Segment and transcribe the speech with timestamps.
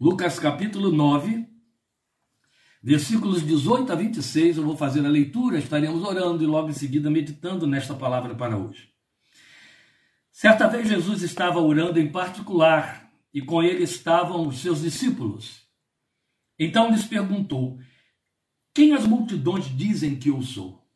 [0.00, 1.44] Lucas capítulo 9,
[2.80, 4.58] versículos 18 a 26.
[4.58, 8.56] Eu vou fazer a leitura, estaremos orando e logo em seguida meditando nesta palavra para
[8.56, 8.88] hoje.
[10.30, 15.66] Certa vez Jesus estava orando em particular e com ele estavam os seus discípulos.
[16.56, 17.80] Então lhes perguntou:
[18.72, 20.88] Quem as multidões dizem que eu sou?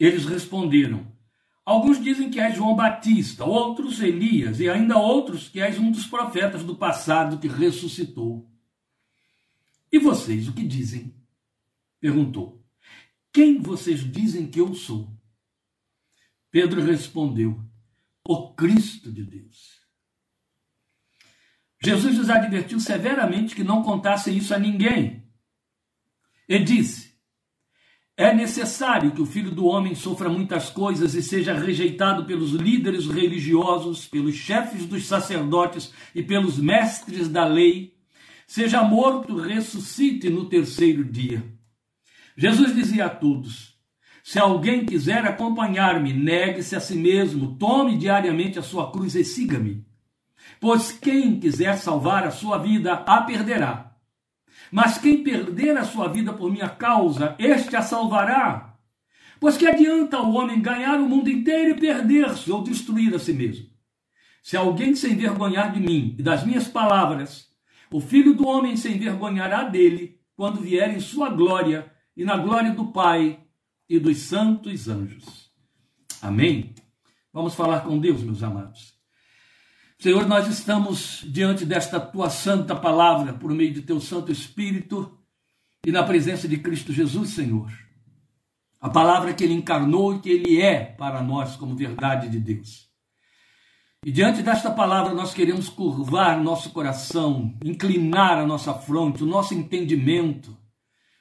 [0.00, 1.06] Eles responderam:
[1.68, 6.06] Alguns dizem que és João Batista, outros Elias, e ainda outros que és um dos
[6.06, 8.50] profetas do passado que ressuscitou.
[9.92, 11.14] E vocês, o que dizem?
[12.00, 12.64] Perguntou.
[13.30, 15.14] Quem vocês dizem que eu sou?
[16.50, 17.62] Pedro respondeu:
[18.26, 19.82] O Cristo de Deus.
[21.84, 25.22] Jesus os advertiu severamente que não contassem isso a ninguém.
[26.48, 27.07] E disse:
[28.18, 33.06] é necessário que o filho do homem sofra muitas coisas e seja rejeitado pelos líderes
[33.06, 37.94] religiosos, pelos chefes dos sacerdotes e pelos mestres da lei,
[38.44, 41.44] seja morto, ressuscite no terceiro dia.
[42.36, 43.78] Jesus dizia a todos:
[44.24, 49.86] Se alguém quiser acompanhar-me, negue-se a si mesmo, tome diariamente a sua cruz e siga-me.
[50.60, 53.87] Pois quem quiser salvar a sua vida, a perderá
[54.70, 58.76] mas quem perder a sua vida por minha causa, este a salvará.
[59.40, 63.32] Pois que adianta o homem ganhar o mundo inteiro e perder-se ou destruir a si
[63.32, 63.66] mesmo?
[64.42, 67.48] Se alguém se envergonhar de mim e das minhas palavras,
[67.90, 72.72] o filho do homem se envergonhará dele quando vier em sua glória e na glória
[72.72, 73.40] do Pai
[73.88, 75.50] e dos santos anjos.
[76.20, 76.74] Amém?
[77.32, 78.97] Vamos falar com Deus, meus amados.
[80.00, 85.18] Senhor, nós estamos diante desta tua santa palavra por meio de teu Santo Espírito
[85.84, 87.68] e na presença de Cristo Jesus, Senhor.
[88.80, 92.88] A palavra que ele encarnou e que ele é para nós como verdade de Deus.
[94.06, 99.52] E diante desta palavra nós queremos curvar nosso coração, inclinar a nossa fronte, o nosso
[99.52, 100.56] entendimento,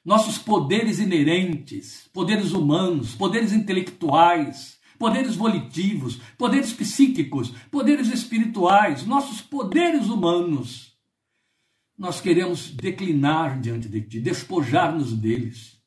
[0.05, 10.07] nossos poderes inerentes, poderes humanos, poderes intelectuais, poderes volitivos, poderes psíquicos, poderes espirituais, nossos poderes
[10.07, 10.97] humanos.
[11.97, 15.77] Nós queremos declinar diante de Ti, despojar-nos deles,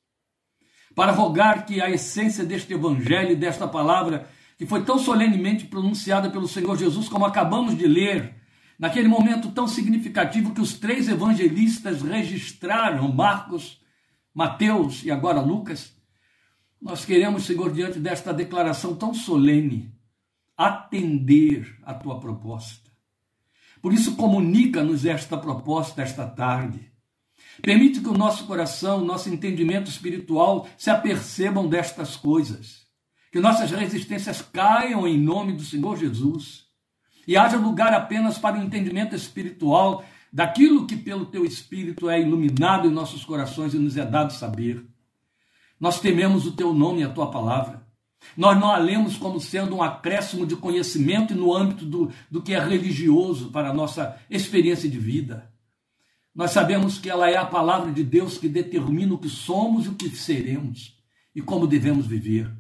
[0.95, 4.29] para rogar que a essência deste Evangelho desta palavra,
[4.59, 8.35] que foi tão solenemente pronunciada pelo Senhor Jesus, como acabamos de ler,
[8.79, 13.81] naquele momento tão significativo que os três evangelistas registraram, Marcos,
[14.35, 15.95] Mateus e agora Lucas,
[16.81, 19.93] nós queremos, Senhor, diante desta declaração tão solene,
[20.57, 22.91] atender a tua proposta.
[23.83, 26.91] Por isso, comunica-nos esta proposta esta tarde.
[27.63, 32.87] Permite que o nosso coração, nosso entendimento espiritual se apercebam destas coisas.
[33.31, 36.65] Que nossas resistências caiam em nome do Senhor Jesus.
[37.27, 42.89] E haja lugar apenas para o entendimento espiritual daquilo que pelo teu Espírito é iluminado
[42.89, 44.85] em nossos corações e nos é dado saber.
[45.81, 47.81] Nós tememos o teu nome e a tua palavra.
[48.37, 52.53] Nós não a lemos como sendo um acréscimo de conhecimento no âmbito do, do que
[52.53, 55.51] é religioso para a nossa experiência de vida.
[56.35, 59.89] Nós sabemos que ela é a palavra de Deus que determina o que somos e
[59.89, 60.99] o que seremos
[61.35, 62.53] e como devemos viver.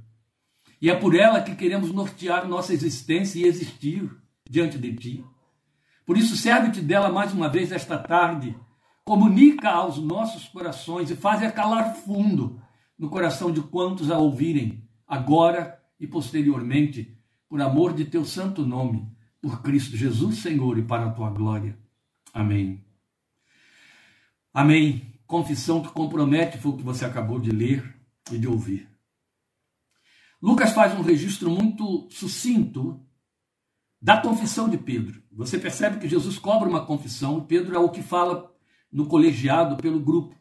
[0.80, 4.10] E é por ela que queremos nortear nossa existência e existir
[4.48, 5.24] diante de Ti.
[6.06, 8.56] Por isso, serve-te dela mais uma vez esta tarde.
[9.04, 12.60] Comunica aos nossos corações e faz calar fundo
[13.00, 17.16] no coração de quantos a ouvirem, agora e posteriormente,
[17.48, 21.78] por amor de teu santo nome, por Cristo Jesus, Senhor, e para a tua glória.
[22.30, 22.84] Amém.
[24.52, 25.14] Amém.
[25.26, 27.98] Confissão que compromete foi o que você acabou de ler
[28.30, 28.86] e de ouvir.
[30.42, 33.02] Lucas faz um registro muito sucinto
[33.98, 35.22] da confissão de Pedro.
[35.32, 38.54] Você percebe que Jesus cobra uma confissão, Pedro é o que fala
[38.92, 40.36] no colegiado pelo grupo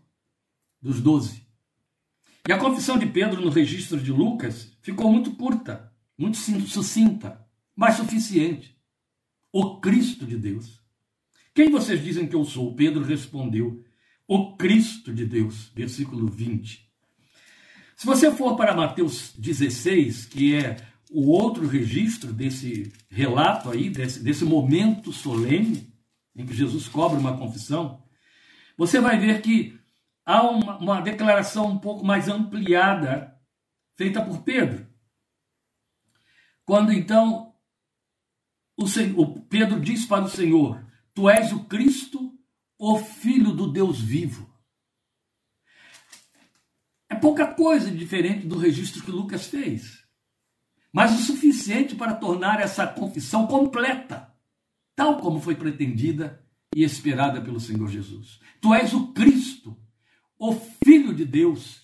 [0.82, 1.49] dos doze.
[2.50, 7.46] E a confissão de Pedro no registro de Lucas ficou muito curta, muito sucinta,
[7.76, 8.76] mas suficiente.
[9.54, 10.82] O Cristo de Deus.
[11.54, 12.76] Quem vocês dizem que eu sou?
[12.76, 13.84] Pedro respondeu:
[14.28, 15.72] O Cristo de Deus.
[15.76, 16.90] Versículo 20.
[17.96, 20.78] Se você for para Mateus 16, que é
[21.12, 25.94] o outro registro desse relato aí, desse, desse momento solene
[26.36, 28.02] em que Jesus cobra uma confissão,
[28.76, 29.79] você vai ver que
[30.30, 33.36] há uma, uma declaração um pouco mais ampliada
[33.98, 34.88] feita por Pedro.
[36.64, 37.56] Quando então
[38.78, 40.86] o, Senhor, o Pedro diz para o Senhor:
[41.16, 42.38] Tu és o Cristo,
[42.78, 44.48] o Filho do Deus vivo.
[47.10, 50.06] É pouca coisa diferente do registro que Lucas fez,
[50.94, 54.32] mas o suficiente para tornar essa confissão completa,
[54.96, 56.46] tal como foi pretendida
[56.76, 58.40] e esperada pelo Senhor Jesus.
[58.62, 59.76] Tu és o Cristo,
[60.40, 61.82] o Filho de Deus,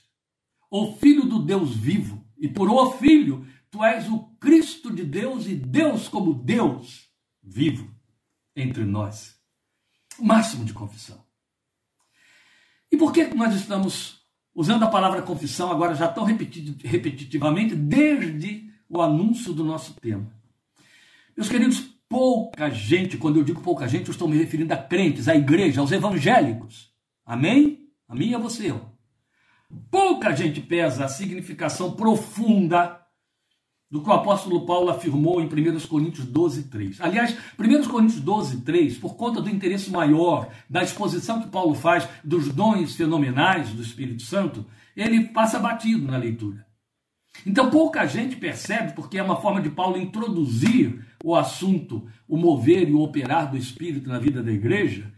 [0.71, 2.25] o Filho do Deus vivo.
[2.37, 7.09] E por o Filho, tu és o Cristo de Deus e Deus como Deus
[7.43, 7.93] vivo
[8.55, 9.35] entre nós.
[10.17, 11.23] O máximo de confissão.
[12.89, 14.21] E por que nós estamos
[14.53, 20.33] usando a palavra confissão agora já tão repetitivamente desde o anúncio do nosso tema?
[21.35, 25.27] Meus queridos, pouca gente, quando eu digo pouca gente, eu estou me referindo a crentes,
[25.27, 26.93] à igreja, aos evangélicos.
[27.25, 27.84] Amém?
[28.07, 28.73] A mim e a você.
[29.89, 33.01] Pouca gente pesa a significação profunda
[33.89, 37.01] do que o apóstolo Paulo afirmou em 1 Coríntios 12, 3.
[37.01, 42.07] Aliás, 1 Coríntios 12, 3, por conta do interesse maior da exposição que Paulo faz
[42.23, 44.65] dos dons fenomenais do Espírito Santo,
[44.95, 46.65] ele passa batido na leitura.
[47.45, 52.87] Então pouca gente percebe, porque é uma forma de Paulo introduzir o assunto, o mover
[52.89, 55.11] e o operar do Espírito na vida da igreja,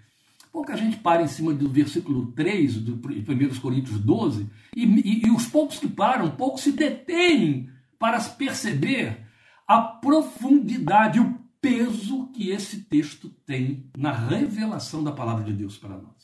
[0.57, 5.29] pouca gente para em cima do versículo 3 do 1 Coríntios 12, e, e, e
[5.29, 7.69] os poucos que param, poucos se detêm
[7.99, 9.23] para perceber
[9.67, 15.95] a profundidade, o peso que esse texto tem na revelação da palavra de Deus para
[15.95, 16.17] nós.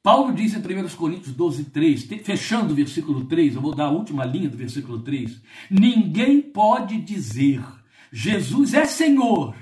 [0.00, 3.90] Paulo diz em 1 Coríntios 12, 3, fechando o versículo 3, eu vou dar a
[3.90, 5.42] última linha do versículo 3.
[5.68, 7.64] Ninguém pode dizer
[8.12, 9.56] Jesus é Senhor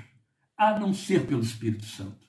[0.55, 2.26] a não ser pelo Espírito Santo.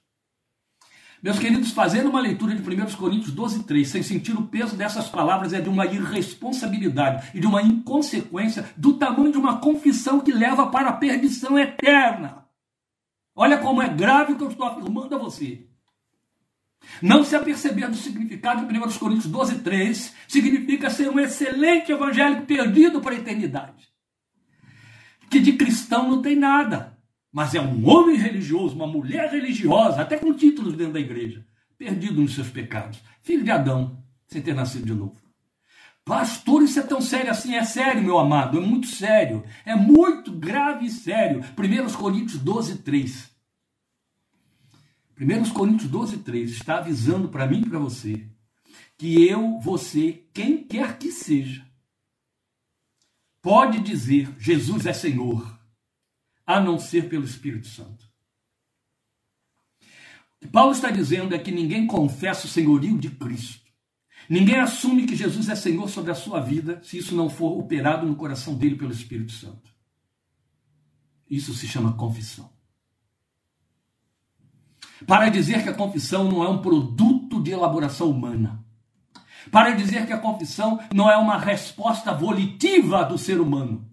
[1.20, 5.08] Meus queridos, fazer uma leitura de 1 Coríntios 12, 3, sem sentir o peso dessas
[5.08, 10.30] palavras, é de uma irresponsabilidade e de uma inconsequência do tamanho de uma confissão que
[10.30, 12.46] leva para a perdição eterna.
[13.34, 15.66] Olha como é grave o que eu estou afirmando a você.
[17.02, 22.46] Não se aperceber do significado de 1 Coríntios 12, 3 significa ser um excelente evangélico
[22.46, 23.88] perdido para a eternidade.
[25.28, 26.97] Que de cristão não tem nada
[27.32, 31.44] mas é um homem religioso, uma mulher religiosa, até com títulos dentro da igreja,
[31.76, 35.16] perdido nos seus pecados, filho de Adão, sem ter nascido de novo.
[36.04, 37.54] Pastor, isso é tão sério assim?
[37.54, 41.44] É sério, meu amado, é muito sério, é muito grave e sério.
[41.56, 43.30] 1 Coríntios 12, 3.
[45.20, 48.24] 1 Coríntios 12, 3 está avisando para mim e para você
[48.96, 51.64] que eu, você, quem quer que seja,
[53.40, 55.57] pode dizer Jesus é Senhor
[56.48, 58.08] a não ser pelo Espírito Santo.
[59.82, 63.68] O que Paulo está dizendo é que ninguém confessa o senhorio de Cristo.
[64.30, 68.06] Ninguém assume que Jesus é Senhor sobre a sua vida se isso não for operado
[68.06, 69.70] no coração dele pelo Espírito Santo.
[71.28, 72.50] Isso se chama confissão.
[75.06, 78.64] Para dizer que a confissão não é um produto de elaboração humana.
[79.50, 83.87] Para dizer que a confissão não é uma resposta volitiva do ser humano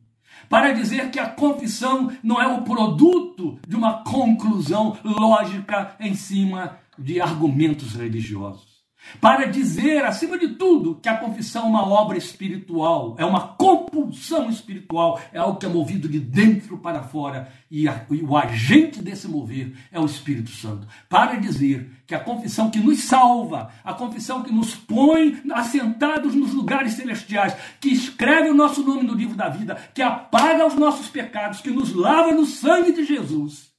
[0.49, 6.77] para dizer que a confissão não é o produto de uma conclusão lógica em cima
[6.97, 8.74] de argumentos religiosos
[9.19, 14.49] para dizer, acima de tudo, que a confissão é uma obra espiritual, é uma compulsão
[14.49, 19.01] espiritual, é algo que é movido de dentro para fora e, a, e, o agente
[19.01, 20.87] desse mover é o Espírito Santo.
[21.07, 26.53] Para dizer que a confissão que nos salva, a confissão que nos põe assentados nos
[26.53, 31.09] lugares celestiais, que escreve o nosso nome no livro da vida, que apaga os nossos
[31.09, 33.71] pecados, que nos lava no sangue de Jesus,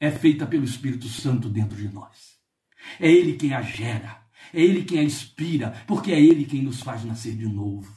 [0.00, 2.34] é feita pelo Espírito Santo dentro de nós.
[3.00, 4.23] É Ele quem a gera
[4.54, 7.92] é Ele quem a inspira, porque é Ele quem nos faz nascer de novo.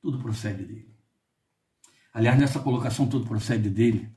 [0.00, 0.92] Tudo procede dele.
[2.12, 4.10] Aliás, nessa colocação, tudo procede dele.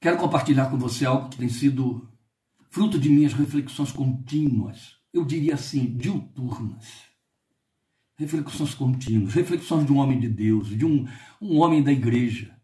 [0.00, 2.08] Quero compartilhar com você algo que tem sido
[2.70, 7.10] fruto de minhas reflexões contínuas, eu diria assim, diuturnas.
[8.16, 11.06] Reflexões contínuas, reflexões de um homem de Deus, de um,
[11.40, 12.54] um homem da igreja,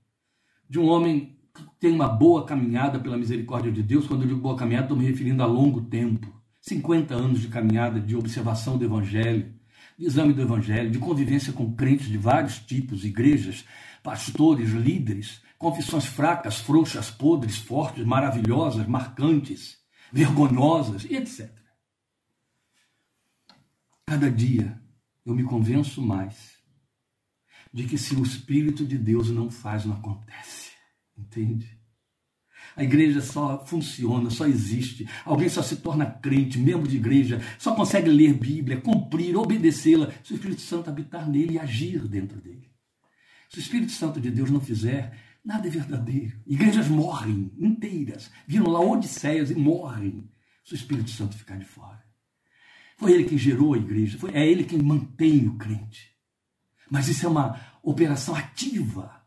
[0.68, 4.06] de um homem que tem uma boa caminhada pela misericórdia de Deus.
[4.06, 6.35] Quando eu digo boa caminhada, estou me referindo a longo tempo.
[6.68, 9.54] 50 anos de caminhada de observação do Evangelho,
[9.96, 13.64] de exame do Evangelho, de convivência com crentes de vários tipos, igrejas,
[14.02, 19.78] pastores, líderes, confissões fracas, frouxas, podres, fortes, maravilhosas, marcantes,
[20.12, 21.50] vergonhosas etc.
[24.04, 24.80] Cada dia
[25.24, 26.56] eu me convenço mais
[27.72, 30.72] de que se o Espírito de Deus não faz, não acontece.
[31.16, 31.75] Entende?
[32.76, 35.08] A igreja só funciona, só existe.
[35.24, 40.34] Alguém só se torna crente, membro de igreja, só consegue ler Bíblia, cumprir, obedecê-la, se
[40.34, 42.70] o Espírito Santo habitar nele e agir dentro dele.
[43.48, 46.38] Se o Espírito Santo de Deus não fizer, nada é verdadeiro.
[46.46, 50.28] Igrejas morrem inteiras, viram lá odisseias e morrem
[50.62, 52.04] se o Espírito Santo ficar de fora.
[52.98, 56.14] Foi ele quem gerou a igreja, foi, é ele quem mantém o crente.
[56.90, 59.24] Mas isso é uma operação ativa,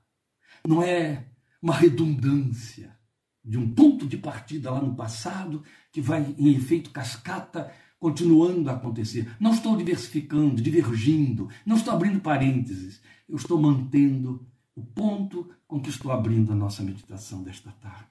[0.68, 1.26] não é
[1.62, 2.99] uma redundância.
[3.44, 8.74] De um ponto de partida lá no passado que vai em efeito cascata continuando a
[8.74, 9.30] acontecer.
[9.40, 13.02] Não estou diversificando, divergindo, não estou abrindo parênteses.
[13.28, 18.08] Eu estou mantendo o ponto com que estou abrindo a nossa meditação desta tarde.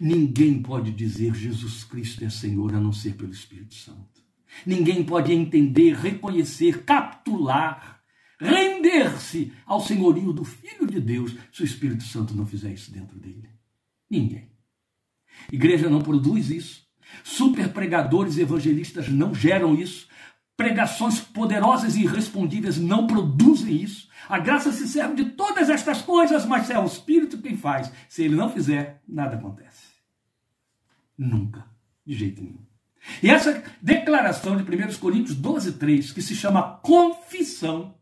[0.00, 4.24] Ninguém pode dizer Jesus Cristo é Senhor a não ser pelo Espírito Santo.
[4.64, 8.00] Ninguém pode entender, reconhecer, capitular,
[8.40, 13.18] render-se ao senhorio do Filho de Deus se o Espírito Santo não fizer isso dentro
[13.18, 13.53] dele.
[14.10, 14.50] Ninguém.
[15.52, 16.84] Igreja não produz isso.
[17.22, 20.08] Super pregadores evangelistas não geram isso.
[20.56, 24.08] Pregações poderosas e irrespondíveis não produzem isso.
[24.28, 27.90] A graça se serve de todas estas coisas, mas é o Espírito quem faz.
[28.08, 29.94] Se ele não fizer, nada acontece.
[31.18, 31.66] Nunca.
[32.06, 32.64] De jeito nenhum.
[33.22, 37.94] E essa declaração de 1 Coríntios 12, 3, que se chama confissão,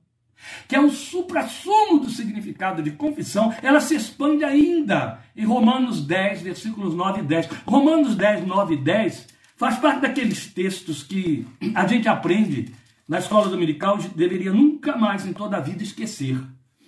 [0.69, 6.43] que é o suprassumo do significado de confissão, ela se expande ainda em Romanos 10,
[6.43, 7.47] versículos 9 e 10.
[7.67, 12.75] Romanos 10, 9 e 10 faz parte daqueles textos que a gente aprende
[13.09, 16.41] na escola dominical e deveria nunca mais em toda a vida esquecer,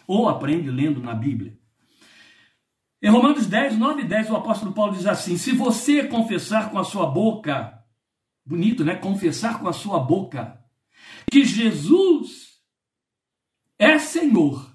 [0.07, 1.57] ou aprende lendo na Bíblia.
[3.03, 6.79] Em Romanos 10, 9 e 10, o apóstolo Paulo diz assim: Se você confessar com
[6.79, 7.79] a sua boca,
[8.47, 8.95] bonito, né?
[8.95, 10.59] Confessar com a sua boca
[11.31, 12.54] que Jesus
[13.79, 14.75] é Senhor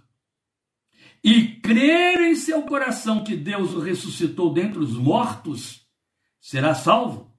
[1.24, 5.86] e crer em seu coração que Deus o ressuscitou dentre os mortos,
[6.40, 7.30] será salvo.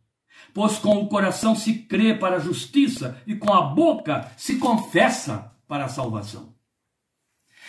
[0.53, 5.53] Pois com o coração se crê para a justiça e com a boca se confessa
[5.67, 6.55] para a salvação.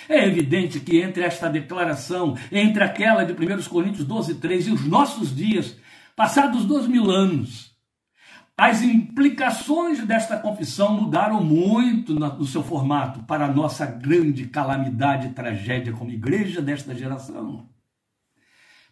[0.10, 4.86] É evidente que entre esta declaração, entre aquela de 1 Coríntios 12, 3 e os
[4.86, 5.78] nossos dias,
[6.16, 7.71] passados dois mil anos,
[8.62, 15.34] as implicações desta confissão mudaram muito no seu formato para a nossa grande calamidade e
[15.34, 17.68] tragédia como igreja desta geração.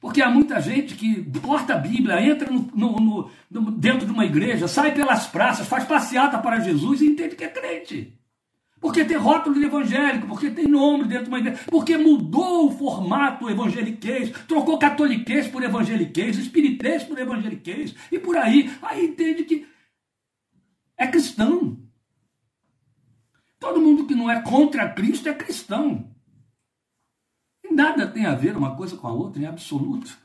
[0.02, 4.26] Porque há muita gente que porta a Bíblia, entra no, no, no, dentro de uma
[4.26, 8.19] igreja, sai pelas praças, faz passeata para Jesus e entende que é crente.
[8.80, 12.72] Porque tem rótulo de evangélico, porque tem nome dentro de uma igreja, porque mudou o
[12.72, 18.72] formato evangeliquez, trocou catoliquez por evangeliquez, espiritez por evangeliquez, e por aí.
[18.82, 19.68] Aí entende que
[20.96, 21.78] é cristão.
[23.60, 26.10] Todo mundo que não é contra Cristo é cristão.
[27.62, 30.18] E nada tem a ver uma coisa com a outra em absoluto.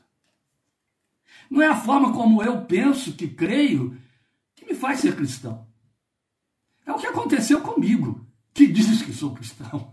[1.49, 3.97] Não é a forma como eu penso, que creio,
[4.55, 5.67] que me faz ser cristão.
[6.85, 8.24] É o que aconteceu comigo
[8.55, 9.91] que diz que sou cristão.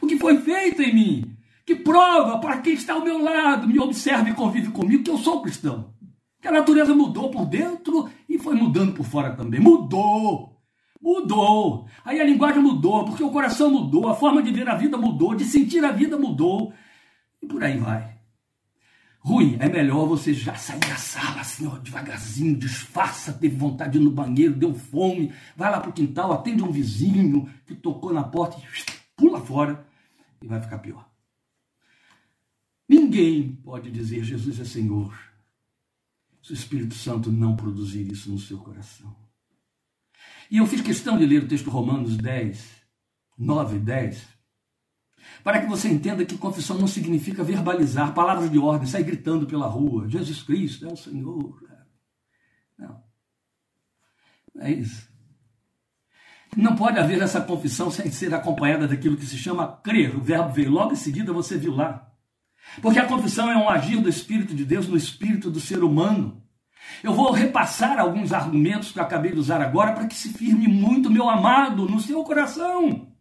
[0.00, 3.78] O que foi feito em mim, que prova para quem está ao meu lado, me
[3.78, 5.94] observa e convive comigo que eu sou cristão.
[6.40, 9.60] Que a natureza mudou por dentro e foi mudando por fora também.
[9.60, 10.60] Mudou!
[11.00, 11.86] Mudou!
[12.04, 15.34] Aí a linguagem mudou, porque o coração mudou, a forma de ver a vida mudou,
[15.36, 16.72] de sentir a vida mudou.
[17.40, 18.11] E por aí vai.
[19.24, 23.98] Ruim, é melhor você já sair da sala assim, ó, devagarzinho, disfarça, teve vontade de
[23.98, 28.24] ir no banheiro, deu fome, vai lá pro quintal, atende um vizinho que tocou na
[28.24, 28.62] porta e
[29.16, 29.86] pula fora
[30.42, 31.08] e vai ficar pior.
[32.88, 35.16] Ninguém pode dizer Jesus é Senhor
[36.42, 39.14] se o Espírito Santo não produzir isso no seu coração.
[40.50, 42.82] E eu fiz questão de ler o texto Romanos 10,
[43.38, 44.28] 9 e 10,
[45.42, 49.66] para que você entenda que confissão não significa verbalizar palavras de ordem, sair gritando pela
[49.66, 51.60] rua, Jesus Cristo é o Senhor.
[52.78, 53.02] Não.
[54.60, 55.10] É isso.
[56.56, 60.14] Não pode haver essa confissão sem ser acompanhada daquilo que se chama crer.
[60.14, 62.08] O verbo veio logo em seguida, você viu lá.
[62.80, 66.42] Porque a confissão é um agir do Espírito de Deus no espírito do ser humano.
[67.02, 70.68] Eu vou repassar alguns argumentos que eu acabei de usar agora para que se firme
[70.68, 73.11] muito, meu amado, no seu coração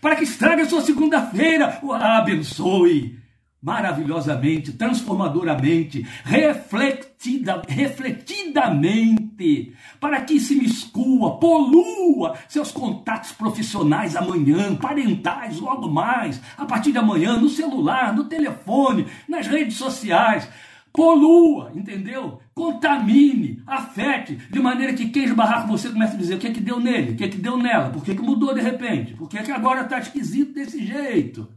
[0.00, 1.80] para que estrague a sua segunda-feira.
[2.00, 3.24] Abençoe
[3.64, 15.88] maravilhosamente, transformadoramente, refletida, refletidamente, para que se miscua, polua seus contatos profissionais amanhã, parentais logo
[15.88, 20.46] mais, a partir de amanhã, no celular, no telefone, nas redes sociais,
[20.92, 22.40] polua, entendeu?
[22.54, 26.52] Contamine, afete, de maneira que quem esbarrar com você comece a dizer o que é
[26.52, 28.60] que deu nele, o que é que deu nela, por que, é que mudou de
[28.60, 31.52] repente, por que, é que agora está esquisito desse jeito.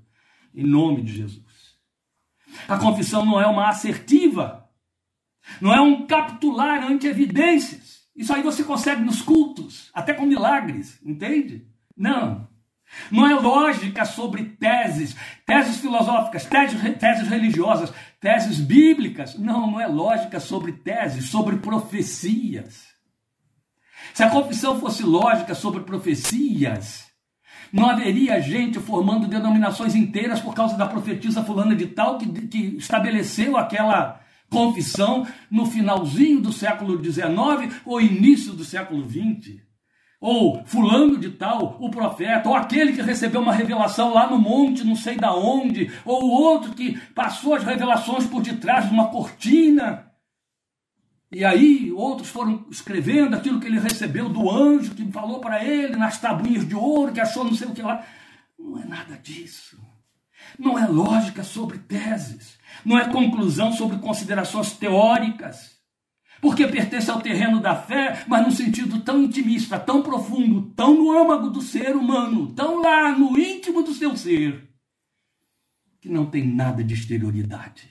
[0.55, 1.45] Em nome de Jesus.
[2.67, 4.67] A confissão não é uma assertiva,
[5.61, 8.07] não é um capitular ante evidências.
[8.15, 11.67] Isso aí você consegue nos cultos, até com milagres, entende?
[11.95, 12.47] Não.
[13.11, 19.37] Não é lógica sobre teses, teses filosóficas, teses, teses religiosas, teses bíblicas.
[19.37, 22.85] Não, não é lógica sobre teses, sobre profecias.
[24.13, 27.07] Se a confissão fosse lógica sobre profecias,
[27.71, 32.77] Não haveria gente formando denominações inteiras por causa da profetisa fulana de tal que, que
[32.77, 39.66] estabeleceu aquela confissão no finalzinho do século XIX ou início do século XX.
[40.19, 44.83] Ou fulano de tal, o profeta, ou aquele que recebeu uma revelação lá no monte,
[44.83, 49.09] não sei da onde, ou o outro que passou as revelações por detrás de uma
[49.09, 50.11] cortina.
[51.31, 55.95] E aí outros foram escrevendo aquilo que ele recebeu do anjo que falou para ele
[55.95, 58.03] nas tabuinhas de ouro, que achou não sei o que lá.
[58.57, 59.77] Não é nada disso.
[60.57, 62.57] Não é lógica sobre teses.
[62.83, 65.76] Não é conclusão sobre considerações teóricas.
[66.41, 71.11] Porque pertence ao terreno da fé, mas num sentido tão intimista, tão profundo, tão no
[71.11, 74.69] âmago do ser humano, tão lá no íntimo do seu ser,
[75.99, 77.89] que não tem nada de exterioridade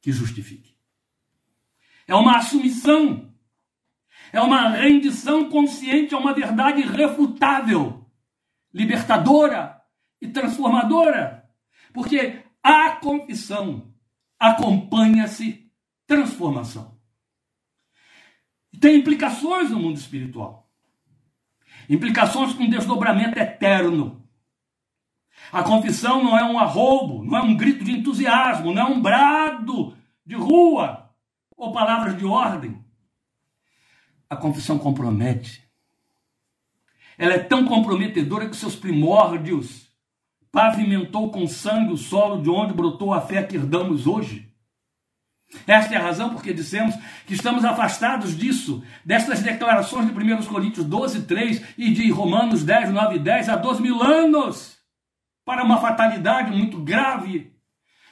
[0.00, 0.76] que justifique.
[2.06, 3.32] É uma assumição,
[4.32, 8.06] é uma rendição consciente a uma verdade irrefutável,
[8.72, 9.78] libertadora
[10.20, 11.48] e transformadora,
[11.92, 13.94] porque a confissão
[14.38, 15.70] acompanha-se
[16.06, 16.97] transformação.
[18.80, 20.68] Tem implicações no mundo espiritual.
[21.88, 24.22] Implicações com desdobramento eterno.
[25.50, 29.00] A confissão não é um arrobo, não é um grito de entusiasmo, não é um
[29.00, 31.10] brado de rua
[31.56, 32.84] ou palavras de ordem.
[34.28, 35.66] A confissão compromete.
[37.16, 39.88] Ela é tão comprometedora que seus primórdios
[40.52, 44.47] pavimentou com sangue o solo de onde brotou a fé que herdamos hoje.
[45.66, 46.94] Esta é a razão porque dissemos
[47.26, 52.90] que estamos afastados disso, destas declarações de 1 Coríntios 12, 3 e de Romanos 10,
[52.90, 54.76] 9 e 10 há dois mil anos,
[55.44, 57.52] para uma fatalidade muito grave,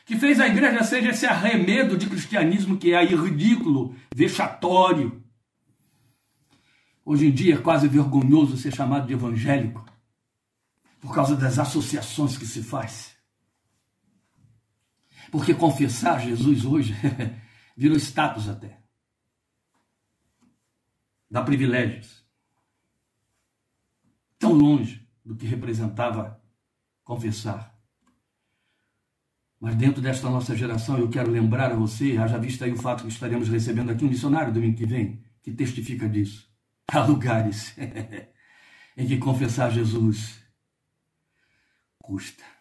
[0.07, 5.23] que fez a igreja ser esse arremedo de cristianismo que é aí ridículo, vexatório.
[7.05, 9.85] Hoje em dia é quase vergonhoso ser chamado de evangélico,
[11.01, 13.16] por causa das associações que se faz.
[15.31, 16.95] Porque confessar Jesus hoje
[17.77, 18.81] virou status até.
[21.31, 22.25] Dá privilégios.
[24.39, 26.41] Tão longe do que representava
[27.03, 27.77] confessar.
[29.59, 33.03] Mas dentro desta nossa geração, eu quero lembrar a você, haja visto aí o fato
[33.03, 36.49] que estaremos recebendo aqui um missionário domingo que vem, que testifica disso.
[36.93, 37.75] Há lugares
[38.97, 40.41] em que confessar Jesus
[41.99, 42.56] custa.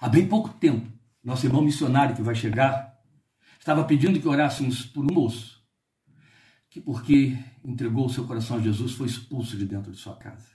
[0.00, 0.90] Há bem pouco tempo,
[1.22, 2.96] nosso irmão missionário que vai chegar
[3.58, 5.56] estava pedindo que orássemos por um moço
[6.76, 10.50] que, porque entregou o seu coração a Jesus, foi expulso de dentro de sua casa,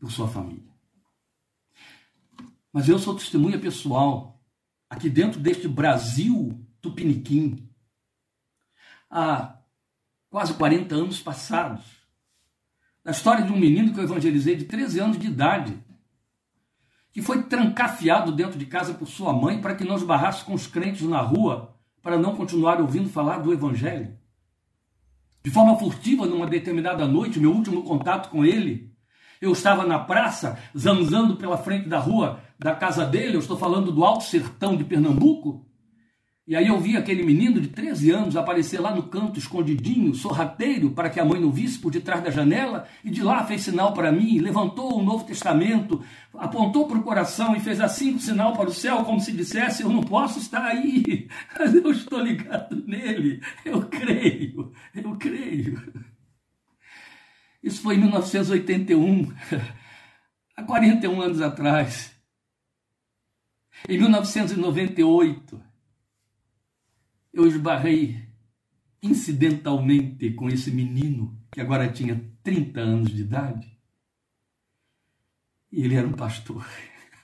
[0.00, 0.72] por sua família.
[2.72, 4.42] Mas eu sou testemunha pessoal,
[4.88, 7.68] aqui dentro deste Brasil tupiniquim,
[9.10, 9.60] há
[10.30, 11.84] quase 40 anos passados,
[13.04, 15.83] da história de um menino que eu evangelizei de 13 anos de idade,
[17.14, 20.66] que foi trancafiado dentro de casa por sua mãe para que não esbarrasse com os
[20.66, 21.72] crentes na rua,
[22.02, 24.18] para não continuar ouvindo falar do Evangelho.
[25.44, 28.92] De forma furtiva, numa determinada noite, meu último contato com ele,
[29.40, 33.92] eu estava na praça, zanzando pela frente da rua da casa dele, eu estou falando
[33.92, 35.64] do Alto Sertão de Pernambuco,
[36.46, 40.90] e aí eu vi aquele menino de 13 anos aparecer lá no canto, escondidinho, sorrateiro,
[40.90, 43.94] para que a mãe não visse por detrás da janela, e de lá fez sinal
[43.94, 46.04] para mim, levantou o Novo Testamento,
[46.34, 49.88] apontou para o coração e fez assim, sinal para o céu, como se dissesse: Eu
[49.88, 51.28] não posso estar aí,
[51.58, 55.94] mas eu estou ligado nele, eu creio, eu creio.
[57.62, 59.32] Isso foi em 1981,
[60.54, 62.12] há 41 anos atrás.
[63.88, 65.63] Em 1998,
[67.34, 68.28] eu esbarrei
[69.02, 73.76] incidentalmente com esse menino que agora tinha 30 anos de idade.
[75.70, 76.64] E ele era um pastor.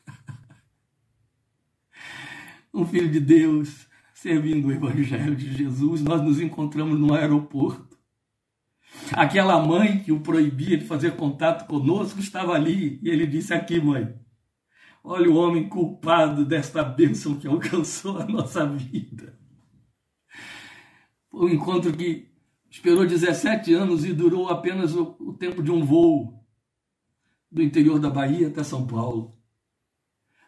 [2.74, 6.02] um filho de Deus, servindo o Evangelho de Jesus.
[6.02, 7.96] Nós nos encontramos no aeroporto.
[9.12, 12.98] Aquela mãe que o proibia de fazer contato conosco estava ali.
[13.00, 14.12] E ele disse: Aqui, mãe,
[15.04, 19.39] olha o homem culpado desta bênção que alcançou a nossa vida.
[21.32, 22.28] Um encontro que
[22.70, 26.44] esperou 17 anos e durou apenas o, o tempo de um voo
[27.50, 29.36] do interior da Bahia até São Paulo.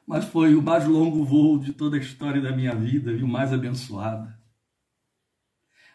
[0.06, 3.28] Mas foi o mais longo voo de toda a história da minha vida e o
[3.28, 4.32] mais abençoado.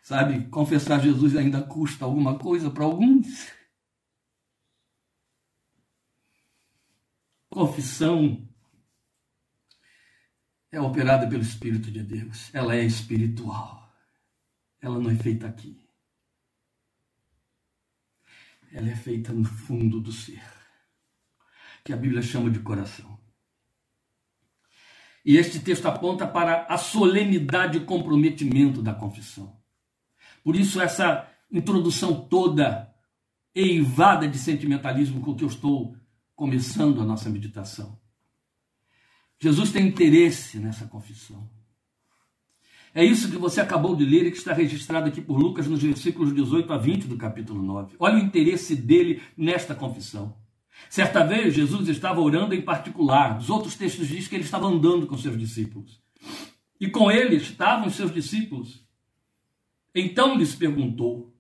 [0.02, 3.52] Sabe, confessar Jesus ainda custa alguma coisa para alguns.
[7.50, 8.48] Confissão
[10.72, 13.87] é operada pelo Espírito de Deus, ela é espiritual
[14.88, 15.88] ela não é feita aqui.
[18.72, 20.44] ela é feita no fundo do ser,
[21.84, 23.18] que a Bíblia chama de coração.
[25.26, 29.60] E este texto aponta para a solenidade e comprometimento da confissão.
[30.44, 32.94] Por isso, essa introdução toda
[33.54, 35.98] eivada de sentimentalismo com que eu estou
[36.36, 38.00] começando a nossa meditação.
[39.40, 41.50] Jesus tem interesse nessa confissão.
[42.94, 45.82] É isso que você acabou de ler e que está registrado aqui por Lucas nos
[45.82, 47.96] versículos 18 a 20 do capítulo 9.
[48.00, 50.36] Olha o interesse dele nesta confissão.
[50.90, 53.38] Certa vez Jesus estava orando em particular.
[53.38, 56.02] Os outros textos dizem que ele estava andando com seus discípulos.
[56.80, 58.86] E com ele estavam os seus discípulos.
[59.94, 61.34] Então lhes perguntou: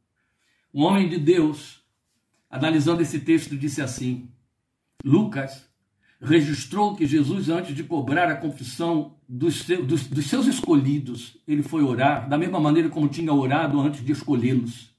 [0.74, 1.84] Um homem de Deus,
[2.50, 4.30] analisando esse texto, disse assim:
[5.04, 5.67] Lucas
[6.20, 11.62] registrou que Jesus, antes de cobrar a confissão dos, seus, dos, dos seus escolhidos, ele
[11.62, 14.96] foi orar da mesma maneira como tinha orado antes de escolhê-los.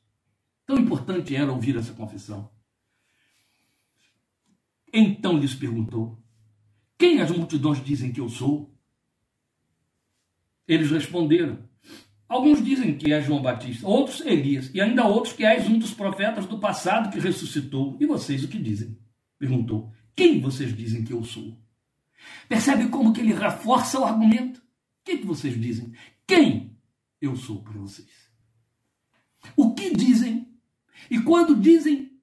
[0.66, 2.50] Tão importante era ouvir essa confissão.
[4.92, 6.18] Então lhes perguntou:
[6.96, 8.74] Quem as multidões dizem que eu sou?
[10.66, 11.58] Eles responderam:
[12.28, 15.94] Alguns dizem que é João Batista, outros Elias, e ainda outros que és um dos
[15.94, 17.96] profetas do passado que ressuscitou.
[17.98, 18.96] E vocês o que dizem?
[19.38, 19.92] Perguntou.
[20.18, 21.56] Quem vocês dizem que eu sou?
[22.48, 24.58] Percebe como que ele reforça o argumento?
[24.58, 24.62] O
[25.04, 25.92] que, que vocês dizem?
[26.26, 26.76] Quem
[27.20, 28.10] eu sou para vocês?
[29.56, 30.48] O que dizem?
[31.08, 32.18] E quando dizem,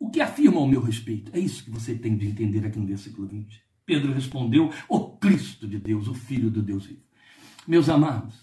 [0.00, 1.30] o que afirmam ao meu respeito?
[1.32, 3.62] É isso que você tem de entender aqui no versículo 20.
[3.86, 7.04] Pedro respondeu: O Cristo de Deus, o Filho do Deus vivo.
[7.68, 8.34] Meus amados,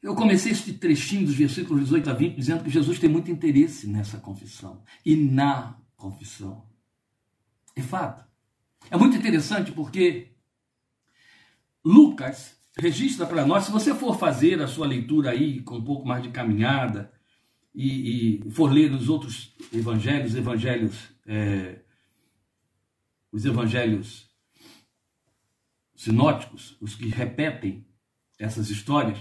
[0.00, 3.88] eu comecei este trechinho dos versículos 18 a 20 dizendo que Jesus tem muito interesse
[3.88, 6.70] nessa confissão e na confissão.
[7.74, 8.24] É fato.
[8.90, 10.32] É muito interessante porque
[11.84, 16.06] Lucas registra para nós, se você for fazer a sua leitura aí com um pouco
[16.06, 17.12] mais de caminhada
[17.74, 21.80] e, e for ler os outros evangelhos, evangelhos, é,
[23.30, 24.30] os evangelhos
[25.94, 27.86] sinóticos, os que repetem
[28.38, 29.18] essas histórias,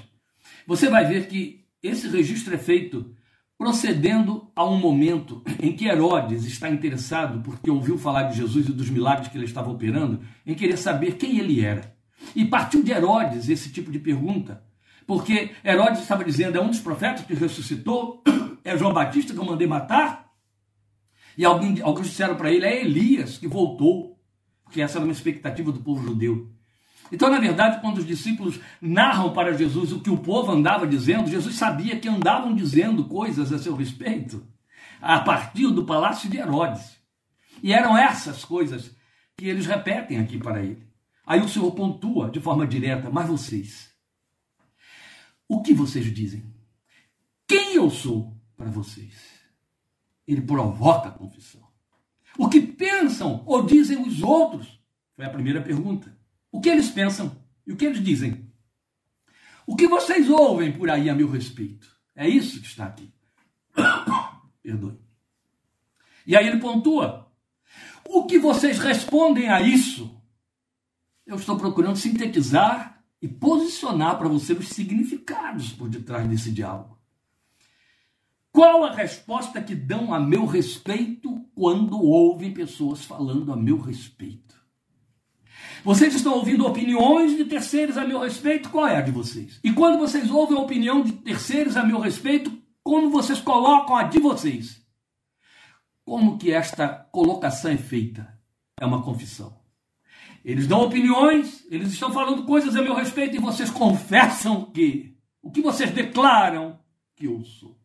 [0.65, 3.15] você vai ver que esse registro é feito
[3.62, 8.71] procedendo a um momento em que Herodes está interessado, porque ouviu falar de Jesus e
[8.71, 11.95] dos milagres que ele estava operando, em querer saber quem ele era.
[12.36, 14.63] E partiu de Herodes esse tipo de pergunta,
[15.06, 18.24] porque Herodes estava dizendo: é um dos profetas que ressuscitou,
[18.65, 20.32] é João Batista que eu mandei matar.
[21.38, 24.19] E alguém, alguns disseram para ele: é Elias que voltou,
[24.63, 26.50] porque essa era uma expectativa do povo judeu.
[27.12, 31.30] Então, na verdade, quando os discípulos narram para Jesus o que o povo andava dizendo,
[31.30, 34.45] Jesus sabia que andavam dizendo coisas a seu respeito
[35.02, 36.97] a partir do palácio de Herodes.
[37.62, 38.95] E eram essas coisas
[39.36, 40.88] que eles repetem aqui para ele.
[41.26, 43.91] Aí o Senhor pontua de forma direta: Mas vocês,
[45.47, 46.43] o que vocês dizem?
[47.47, 49.41] Quem eu sou para vocês?
[50.28, 51.62] Ele provoca a confissão.
[52.38, 54.80] O que pensam ou dizem os outros?
[55.15, 56.15] Foi a primeira pergunta.
[56.51, 57.35] O que eles pensam
[57.65, 58.51] e o que eles dizem.
[59.65, 61.87] O que vocês ouvem por aí a meu respeito.
[62.15, 63.11] É isso que está aqui.
[64.61, 64.99] Perdoe.
[66.25, 67.31] E aí ele pontua.
[68.05, 70.21] O que vocês respondem a isso?
[71.25, 76.99] Eu estou procurando sintetizar e posicionar para você os significados por detrás desse diálogo.
[78.51, 84.50] Qual a resposta que dão a meu respeito quando ouvem pessoas falando a meu respeito?
[85.84, 89.60] Vocês estão ouvindo opiniões de terceiros a meu respeito, qual é a de vocês?
[89.63, 94.04] E quando vocês ouvem a opinião de terceiros a meu respeito, como vocês colocam a
[94.04, 94.82] de vocês?
[96.06, 98.39] Como que esta colocação é feita?
[98.80, 99.60] É uma confissão.
[100.43, 105.52] Eles dão opiniões, eles estão falando coisas a meu respeito e vocês confessam que o
[105.52, 106.80] que vocês declaram
[107.15, 107.80] que eu sou.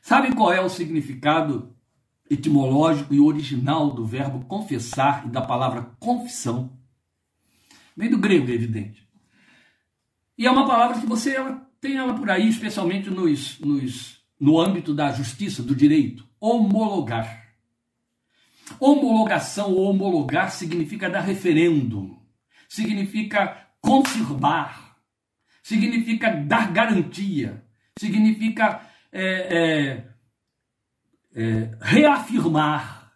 [0.00, 1.76] Sabem qual é o significado
[2.30, 6.78] etimológico e original do verbo confessar e da palavra confissão.
[7.96, 9.06] Vem do grego, é evidente.
[10.38, 11.34] E é uma palavra que você
[11.80, 16.26] tem ela por aí, especialmente nos, nos, no âmbito da justiça, do direito.
[16.40, 17.50] Homologar.
[18.78, 22.16] Homologação ou homologar significa dar referendo,
[22.68, 24.96] significa confirmar,
[25.60, 27.64] significa dar garantia,
[27.98, 30.09] significa é, é,
[31.34, 33.12] é, reafirmar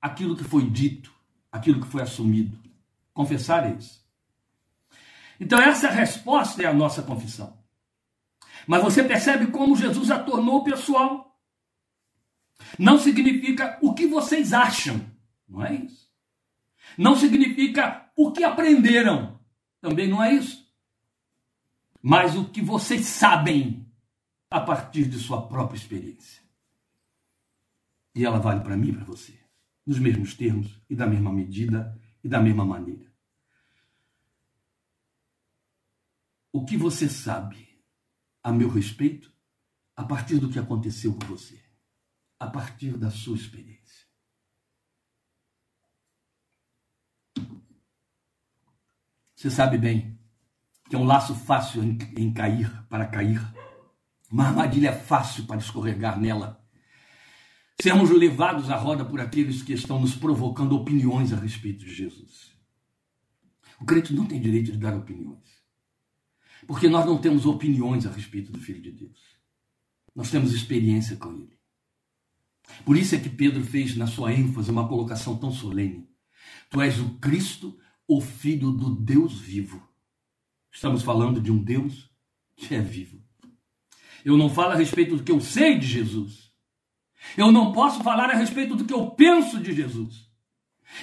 [0.00, 1.12] aquilo que foi dito,
[1.50, 2.58] aquilo que foi assumido.
[3.12, 4.04] Confessar é isso.
[5.38, 7.58] Então, essa resposta é a nossa confissão.
[8.66, 11.38] Mas você percebe como Jesus a tornou pessoal.
[12.78, 15.04] Não significa o que vocês acham,
[15.48, 16.10] não é isso.
[16.96, 19.38] Não significa o que aprenderam,
[19.80, 20.64] também não é isso.
[22.00, 23.86] Mas o que vocês sabem
[24.50, 26.43] a partir de sua própria experiência.
[28.14, 29.38] E ela vale para mim e para você,
[29.84, 33.12] nos mesmos termos e da mesma medida e da mesma maneira.
[36.52, 37.68] O que você sabe
[38.42, 39.32] a meu respeito
[39.96, 41.60] a partir do que aconteceu com você,
[42.38, 44.06] a partir da sua experiência?
[49.34, 50.18] Você sabe bem
[50.88, 53.40] que é um laço fácil em, cair, para cair,
[54.30, 56.63] uma armadilha fácil para escorregar nela
[57.80, 62.52] sermos levados à roda por aqueles que estão nos provocando opiniões a respeito de Jesus.
[63.80, 65.62] O crente não tem direito de dar opiniões.
[66.66, 69.20] Porque nós não temos opiniões a respeito do Filho de Deus.
[70.14, 71.58] Nós temos experiência com ele.
[72.84, 76.08] Por isso é que Pedro fez na sua ênfase uma colocação tão solene.
[76.70, 79.86] Tu és o Cristo, o Filho do Deus vivo.
[80.72, 82.10] Estamos falando de um Deus
[82.56, 83.22] que é vivo.
[84.24, 86.43] Eu não falo a respeito do que eu sei de Jesus.
[87.36, 90.28] Eu não posso falar a respeito do que eu penso de Jesus.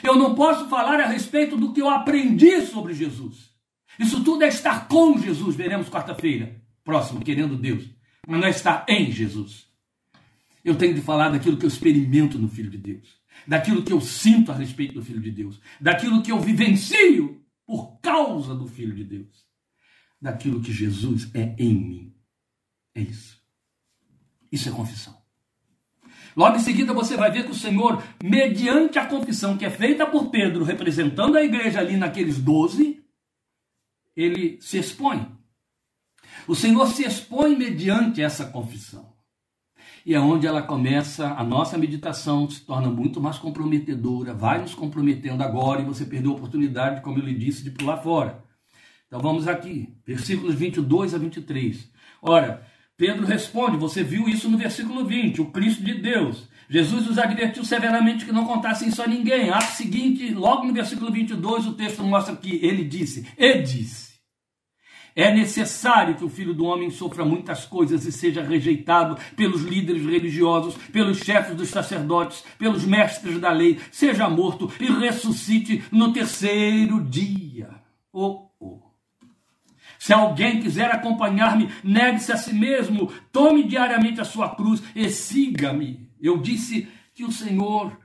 [0.03, 3.51] Eu não posso falar a respeito do que eu aprendi sobre Jesus.
[3.99, 7.89] Isso tudo é estar com Jesus, veremos quarta-feira, próximo, querendo Deus.
[8.27, 9.67] Mas não é estar em Jesus.
[10.63, 13.99] Eu tenho de falar daquilo que eu experimento no Filho de Deus, daquilo que eu
[13.99, 18.95] sinto a respeito do Filho de Deus, daquilo que eu vivencio por causa do Filho
[18.95, 19.45] de Deus,
[20.21, 22.15] daquilo que Jesus é em mim.
[22.93, 23.41] É isso.
[24.51, 25.20] Isso é confissão.
[26.35, 30.05] Logo em seguida você vai ver que o Senhor, mediante a confissão que é feita
[30.05, 33.03] por Pedro, representando a igreja ali naqueles doze,
[34.15, 35.27] ele se expõe.
[36.47, 39.11] O Senhor se expõe mediante essa confissão.
[40.05, 44.73] E é onde ela começa, a nossa meditação se torna muito mais comprometedora, vai nos
[44.73, 48.43] comprometendo agora e você perdeu a oportunidade, como eu lhe disse, de pular fora.
[49.05, 51.91] Então vamos aqui, versículos 22 a 23.
[52.21, 52.65] Ora,
[53.01, 56.47] Pedro responde, você viu isso no versículo 20, o Cristo de Deus.
[56.69, 59.49] Jesus os advertiu severamente que não contassem isso a ninguém.
[59.49, 64.11] Ato seguinte, logo no versículo 22, o texto mostra que ele disse, e disse,
[65.15, 70.05] é necessário que o Filho do Homem sofra muitas coisas e seja rejeitado pelos líderes
[70.05, 77.03] religiosos, pelos chefes dos sacerdotes, pelos mestres da lei, seja morto e ressuscite no terceiro
[77.03, 77.81] dia.
[78.13, 78.50] Oh.
[80.01, 86.09] Se alguém quiser acompanhar-me, negue-se a si mesmo, tome diariamente a sua cruz e siga-me.
[86.19, 87.95] Eu disse que o Senhor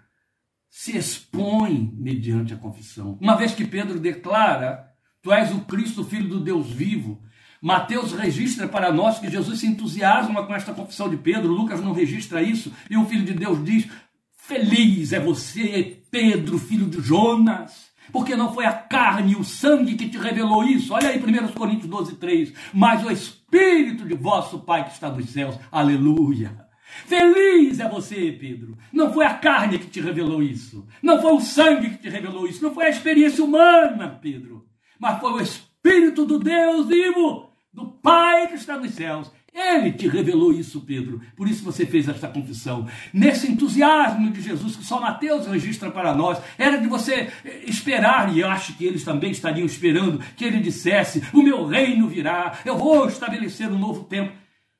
[0.68, 3.16] se expõe mediante a confissão.
[3.18, 7.22] Uma vez que Pedro declara: Tu és o Cristo, filho do Deus vivo.
[7.62, 11.94] Mateus registra para nós que Jesus se entusiasma com esta confissão de Pedro, Lucas não
[11.94, 13.88] registra isso, e o Filho de Deus diz:
[14.36, 19.94] Feliz é você, Pedro, filho de Jonas porque não foi a carne e o sangue
[19.94, 20.94] que te revelou isso.
[20.94, 22.52] Olha aí 1 Coríntios 12, 3.
[22.72, 25.58] Mas o Espírito de vosso Pai que está nos céus.
[25.70, 26.66] Aleluia.
[27.04, 28.76] Feliz é você, Pedro.
[28.92, 30.86] Não foi a carne que te revelou isso.
[31.02, 32.62] Não foi o sangue que te revelou isso.
[32.62, 34.66] Não foi a experiência humana, Pedro.
[34.98, 40.06] Mas foi o Espírito do Deus vivo, do Pai que está nos céus, ele te
[40.06, 41.22] revelou isso, Pedro.
[41.34, 42.86] Por isso você fez esta confissão.
[43.12, 47.30] Nesse entusiasmo de Jesus que só Mateus registra para nós, era de você
[47.66, 52.06] esperar, e eu acho que eles também estariam esperando, que ele dissesse: O meu reino
[52.06, 54.32] virá, eu vou estabelecer um novo tempo.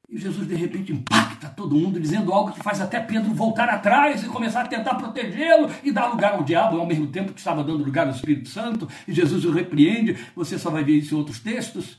[0.08, 4.22] E Jesus de repente impacta todo mundo, dizendo algo que faz até Pedro voltar atrás
[4.22, 7.64] e começar a tentar protegê-lo e dar lugar ao diabo, ao mesmo tempo que estava
[7.64, 8.88] dando lugar ao Espírito Santo.
[9.08, 10.16] E Jesus o repreende.
[10.36, 11.98] Você só vai ver isso em outros textos.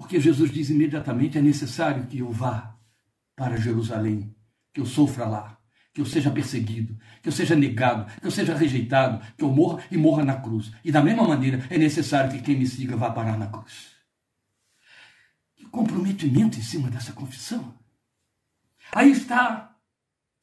[0.00, 2.74] Porque Jesus diz imediatamente: é necessário que eu vá
[3.36, 4.34] para Jerusalém,
[4.72, 5.58] que eu sofra lá,
[5.92, 9.84] que eu seja perseguido, que eu seja negado, que eu seja rejeitado, que eu morra
[9.90, 10.72] e morra na cruz.
[10.82, 13.90] E da mesma maneira é necessário que quem me siga vá parar na cruz.
[15.54, 17.74] Que comprometimento em cima dessa confissão.
[18.92, 19.76] Aí está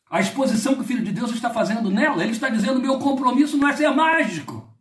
[0.08, 2.22] a exposição que o Filho de Deus está fazendo nela.
[2.22, 4.72] Ele está dizendo: meu compromisso não é ser mágico.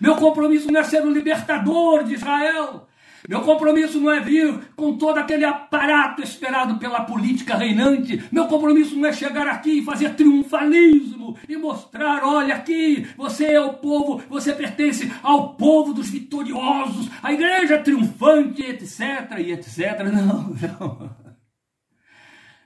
[0.00, 2.87] Meu compromisso não é ser o libertador de Israel.
[3.26, 8.22] Meu compromisso não é vir com todo aquele aparato esperado pela política reinante.
[8.30, 13.60] Meu compromisso não é chegar aqui e fazer triunfalismo e mostrar: olha aqui, você é
[13.60, 19.00] o povo, você pertence ao povo dos vitoriosos, a igreja triunfante, etc.
[19.38, 19.78] e etc.
[20.18, 21.28] Não, não.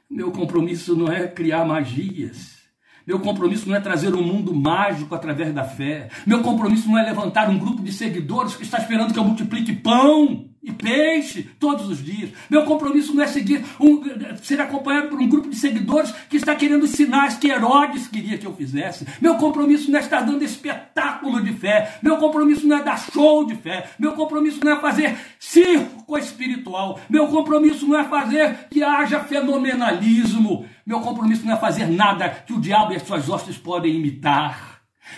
[0.08, 2.61] Meu compromisso não é criar magias.
[3.06, 6.08] Meu compromisso não é trazer um mundo mágico através da fé.
[6.26, 9.74] Meu compromisso não é levantar um grupo de seguidores que está esperando que eu multiplique
[9.74, 12.30] pão e peixe todos os dias.
[12.48, 14.00] Meu compromisso não é seguir um,
[14.36, 18.38] ser acompanhado por um grupo de seguidores que está querendo os sinais que Herodes queria
[18.38, 19.04] que eu fizesse.
[19.20, 21.98] Meu compromisso não é estar dando espetáculo de fé.
[22.00, 23.90] Meu compromisso não é dar show de fé.
[23.98, 27.00] Meu compromisso não é fazer circo espiritual.
[27.10, 30.64] Meu compromisso não é fazer que haja fenomenalismo.
[30.84, 34.72] Meu compromisso não é fazer nada que o diabo e as suas hostes podem imitar.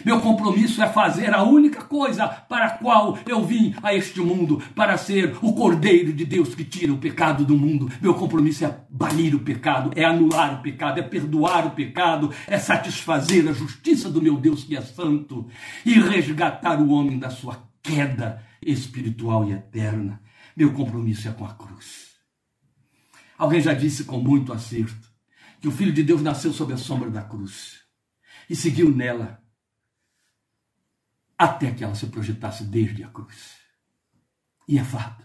[0.04, 4.60] Meu compromisso é fazer a única coisa para a qual eu vim a este mundo,
[4.74, 7.90] para ser o Cordeiro de Deus que tira o pecado do mundo.
[8.00, 12.58] Meu compromisso é banir o pecado, é anular o pecado, é perdoar o pecado, é
[12.58, 15.46] satisfazer a justiça do meu Deus que é santo
[15.84, 20.20] e resgatar o homem da sua queda espiritual e eterna.
[20.56, 22.14] Meu compromisso é com a cruz.
[23.36, 25.13] Alguém já disse com muito acerto
[25.64, 27.84] que o Filho de Deus nasceu sob a sombra da cruz
[28.50, 29.42] e seguiu nela
[31.38, 33.54] até que ela se projetasse desde a cruz.
[34.68, 35.24] E é fato.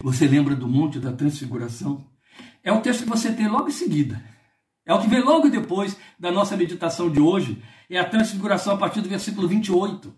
[0.00, 2.08] Você lembra do Monte da Transfiguração?
[2.62, 4.24] É o texto que você tem logo em seguida.
[4.86, 7.60] É o que vem logo depois da nossa meditação de hoje.
[7.88, 10.16] É a Transfiguração a partir do versículo 28.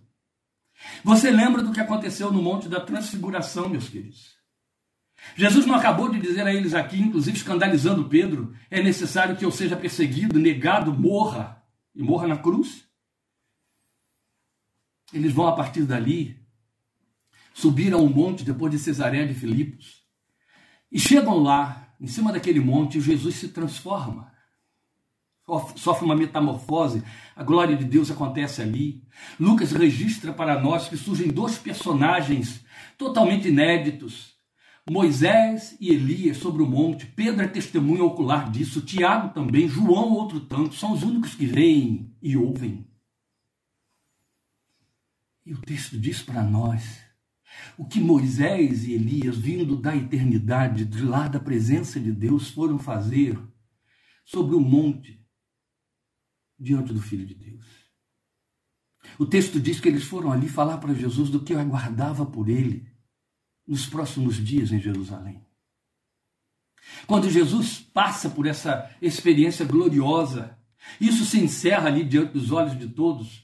[1.02, 4.41] Você lembra do que aconteceu no Monte da Transfiguração, meus queridos?
[5.36, 9.50] Jesus não acabou de dizer a eles aqui, inclusive escandalizando Pedro, é necessário que eu
[9.50, 11.62] seja perseguido, negado, morra
[11.94, 12.86] e morra na cruz?
[15.12, 16.40] Eles vão a partir dali
[17.54, 20.02] subir a um monte depois de Cesaré de Filipos
[20.92, 24.30] e chegam lá, em cima daquele monte, Jesus se transforma.
[25.76, 27.02] Sofre uma metamorfose,
[27.34, 29.02] a glória de Deus acontece ali.
[29.40, 32.64] Lucas registra para nós que surgem dois personagens
[32.96, 34.31] totalmente inéditos:
[34.90, 37.06] Moisés e Elias sobre o monte.
[37.06, 42.14] Pedro é testemunha ocular disso, Tiago também, João, outro tanto, são os únicos que veem
[42.20, 42.86] e ouvem.
[45.46, 47.00] E o texto diz para nós
[47.76, 52.78] o que Moisés e Elias, vindo da eternidade, de lá da presença de Deus, foram
[52.78, 53.38] fazer
[54.24, 55.24] sobre o monte
[56.58, 57.66] diante do Filho de Deus.
[59.18, 62.91] O texto diz que eles foram ali falar para Jesus do que aguardava por ele
[63.66, 65.40] nos próximos dias em Jerusalém.
[67.06, 70.56] Quando Jesus passa por essa experiência gloriosa,
[71.00, 73.42] isso se encerra ali diante dos olhos de todos.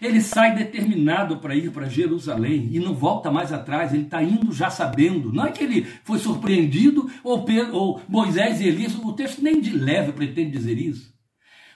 [0.00, 4.52] Ele sai determinado para ir para Jerusalém e não volta mais atrás, ele está indo
[4.52, 5.32] já sabendo.
[5.32, 9.60] Não é que ele foi surpreendido ou, Pedro, ou Moisés e Elias, o texto nem
[9.60, 11.13] de leve pretende dizer isso.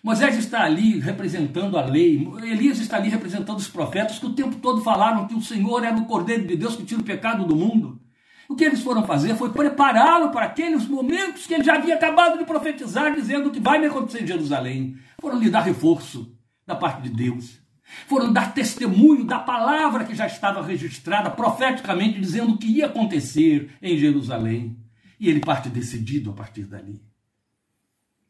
[0.02, 4.56] Moisés está ali representando a lei, Elias está ali representando os profetas que o tempo
[4.56, 7.56] todo falaram que o Senhor era o Cordeiro de Deus que tira o pecado do
[7.56, 8.00] mundo.
[8.48, 12.38] O que eles foram fazer foi prepará-lo para aqueles momentos que ele já havia acabado
[12.38, 14.96] de profetizar, dizendo que vai me acontecer em Jerusalém.
[15.20, 16.34] Foram lhe dar reforço
[16.66, 17.58] da parte de Deus.
[18.06, 23.70] Foram dar testemunho da palavra que já estava registrada profeticamente, dizendo o que ia acontecer
[23.82, 24.78] em Jerusalém.
[25.20, 27.02] E ele parte decidido a partir dali.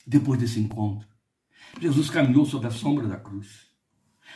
[0.06, 1.07] Depois desse encontro,
[1.80, 3.68] Jesus caminhou sob a sombra da cruz.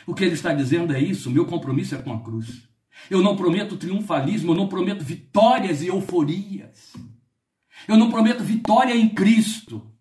[0.05, 2.67] O que ele está dizendo é isso: meu compromisso é com a cruz.
[3.09, 6.93] Eu não prometo triunfalismo, eu não prometo vitórias e euforias.
[7.87, 9.91] Eu não prometo vitória em Cristo.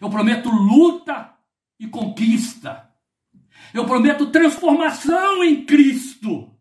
[0.00, 1.34] Eu prometo luta
[1.78, 2.88] e conquista.
[3.74, 6.54] Eu prometo transformação em Cristo.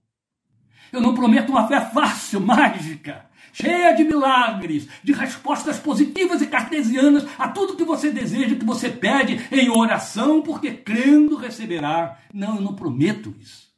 [0.92, 3.29] Eu não prometo uma fé fácil, mágica,
[3.62, 8.90] cheia de milagres, de respostas positivas e cartesianas a tudo que você deseja, que você
[8.90, 12.18] pede em oração, porque crendo receberá.
[12.34, 13.70] Não, eu não prometo isso.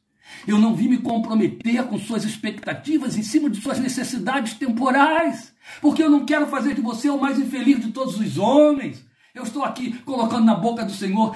[0.46, 6.02] Eu não vim me comprometer com suas expectativas em cima de suas necessidades temporais, porque
[6.02, 9.04] eu não quero fazer de você o mais infeliz de todos os homens.
[9.34, 11.34] Eu estou aqui colocando na boca do Senhor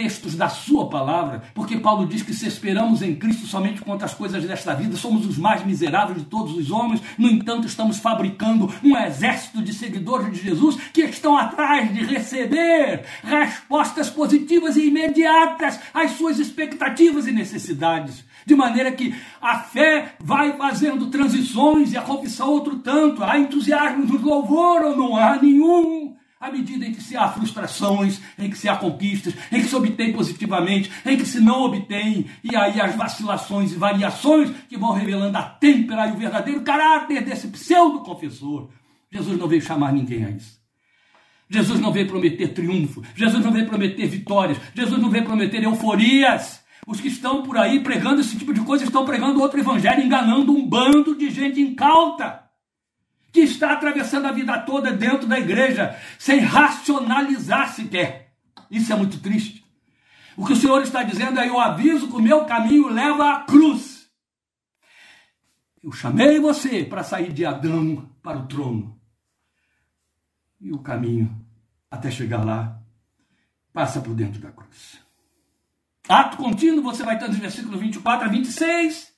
[0.00, 4.14] textos da sua palavra, porque Paulo diz que se esperamos em Cristo somente contra as
[4.14, 8.72] coisas desta vida, somos os mais miseráveis de todos os homens, no entanto, estamos fabricando
[8.82, 15.78] um exército de seguidores de Jesus que estão atrás de receber respostas positivas e imediatas
[15.92, 18.24] às suas expectativas e necessidades.
[18.46, 23.22] De maneira que a fé vai fazendo transições e a confissão outro tanto.
[23.22, 26.16] Há entusiasmo do louvor ou não há nenhum?
[26.40, 29.76] À medida em que se há frustrações, em que se há conquistas, em que se
[29.76, 34.92] obtém positivamente, em que se não obtém, e aí as vacilações e variações que vão
[34.92, 38.70] revelando a têmpera e o verdadeiro caráter desse pseudo-confessor.
[39.12, 40.58] Jesus não veio chamar ninguém a isso.
[41.50, 46.64] Jesus não veio prometer triunfo, Jesus não veio prometer vitórias, Jesus não veio prometer euforias.
[46.86, 50.52] Os que estão por aí pregando esse tipo de coisa estão pregando outro evangelho, enganando
[50.52, 52.49] um bando de gente incauta
[53.32, 58.32] que está atravessando a vida toda dentro da igreja, sem racionalizar sequer.
[58.70, 59.64] Isso é muito triste.
[60.36, 63.40] O que o Senhor está dizendo é: eu aviso que o meu caminho leva à
[63.40, 64.08] cruz.
[65.82, 68.98] Eu chamei você para sair de Adão para o trono.
[70.60, 71.34] E o caminho
[71.90, 72.78] até chegar lá
[73.72, 75.00] passa por dentro da cruz.
[76.08, 79.12] Ato contínuo, você vai ter dos versículos 24 a 26.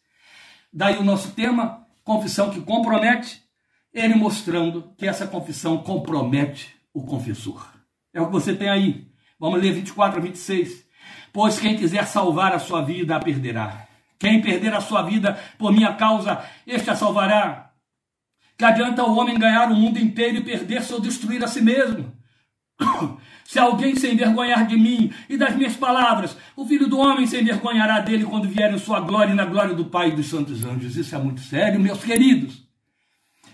[0.72, 3.41] Daí o nosso tema, confissão que compromete
[3.92, 7.66] ele mostrando que essa confissão compromete o confessor.
[8.12, 9.06] É o que você tem aí.
[9.38, 10.84] Vamos ler 24 a 26.
[11.32, 13.86] Pois quem quiser salvar a sua vida a perderá.
[14.18, 17.72] Quem perder a sua vida por minha causa, este a salvará.
[18.56, 22.12] Que adianta o homem ganhar o mundo inteiro e perder-se ou destruir a si mesmo?
[23.44, 27.38] Se alguém se envergonhar de mim e das minhas palavras, o filho do homem se
[27.38, 30.64] envergonhará dele quando vier em sua glória e na glória do Pai e dos santos
[30.64, 30.96] anjos.
[30.96, 32.62] Isso é muito sério, meus queridos.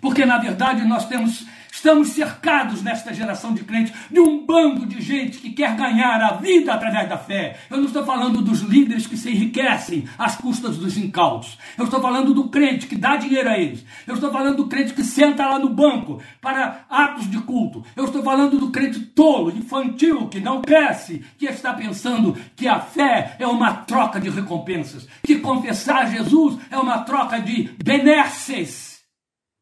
[0.00, 1.46] Porque na verdade nós temos
[1.78, 6.32] Estamos cercados nesta geração de crentes de um bando de gente que quer ganhar a
[6.32, 7.56] vida através da fé.
[7.70, 11.56] Eu não estou falando dos líderes que se enriquecem às custas dos incautos.
[11.76, 13.84] Eu estou falando do crente que dá dinheiro a eles.
[14.08, 17.84] Eu estou falando do crente que senta lá no banco para atos de culto.
[17.94, 22.80] Eu estou falando do crente tolo, infantil, que não cresce, que está pensando que a
[22.80, 28.87] fé é uma troca de recompensas, que confessar Jesus é uma troca de benesses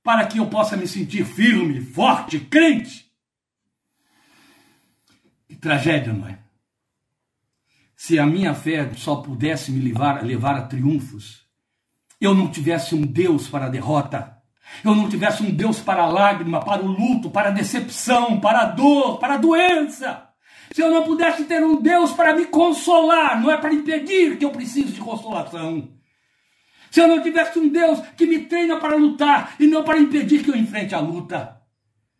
[0.07, 3.11] para que eu possa me sentir firme, forte, crente.
[5.49, 6.39] Que tragédia, não é?
[7.97, 11.45] Se a minha fé só pudesse me levar, levar a triunfos,
[12.21, 14.41] eu não tivesse um Deus para a derrota,
[14.85, 18.61] eu não tivesse um Deus para a lágrima, para o luto, para a decepção, para
[18.61, 20.29] a dor, para a doença.
[20.73, 24.45] Se eu não pudesse ter um Deus para me consolar, não é para impedir que
[24.45, 25.96] eu precise de consolação.
[26.97, 30.43] Se eu não tivesse um Deus que me treina para lutar e não para impedir
[30.43, 31.61] que eu enfrente a luta.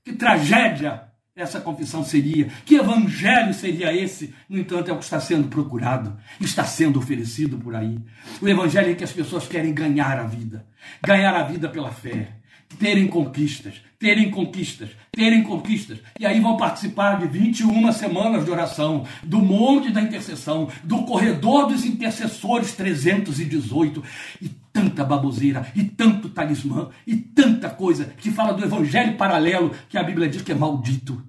[0.05, 1.05] Que tragédia
[1.35, 2.49] essa confissão seria?
[2.67, 4.35] Que evangelho seria esse?
[4.47, 7.99] No entanto, é o que está sendo procurado, está sendo oferecido por aí.
[8.39, 10.67] O evangelho em que as pessoas querem ganhar a vida,
[11.03, 12.35] ganhar a vida pela fé,
[12.79, 16.01] terem conquistas, terem conquistas, terem conquistas.
[16.21, 21.67] E aí vão participar de 21 semanas de oração, do monte da intercessão, do corredor
[21.67, 24.05] dos intercessores 318
[24.43, 29.97] e tanta baboseira, e tanto talismã, e tanta coisa que fala do evangelho paralelo que
[29.97, 31.27] a Bíblia diz que é maldito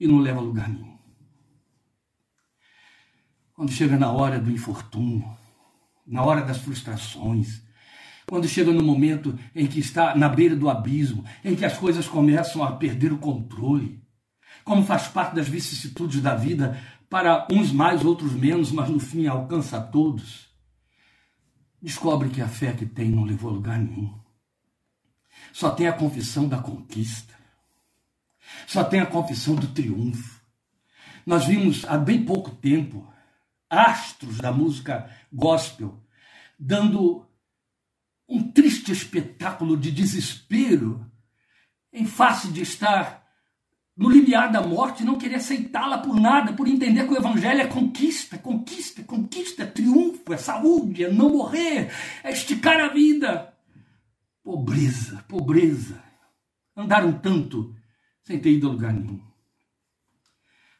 [0.00, 0.98] e não leva a lugar nenhum.
[3.54, 5.24] Quando chega na hora do infortúnio,
[6.04, 7.62] na hora das frustrações,
[8.26, 12.08] quando chega no momento em que está na beira do abismo, em que as coisas
[12.08, 14.02] começam a perder o controle,
[14.64, 16.76] como faz parte das vicissitudes da vida,
[17.08, 20.51] para uns mais, outros menos, mas no fim alcança a todos,
[21.82, 24.16] descobre que a fé que tem não levou a lugar nenhum.
[25.52, 27.34] Só tem a confissão da conquista,
[28.66, 30.40] só tem a confissão do triunfo.
[31.26, 33.12] Nós vimos há bem pouco tempo
[33.68, 35.98] astros da música gospel
[36.58, 37.26] dando
[38.28, 41.10] um triste espetáculo de desespero
[41.92, 43.21] em face de estar
[43.96, 47.66] no limiar da morte, não querer aceitá-la por nada, por entender que o evangelho é
[47.66, 51.90] conquista, conquista, conquista, triunfo, é saúde, é não morrer,
[52.24, 53.52] é esticar a vida.
[54.42, 56.02] Pobreza, pobreza.
[56.76, 57.74] Andaram tanto
[58.24, 59.20] sem ter ido a lugar nenhum.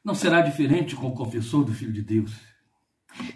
[0.05, 2.33] Não será diferente com o confessor do Filho de Deus.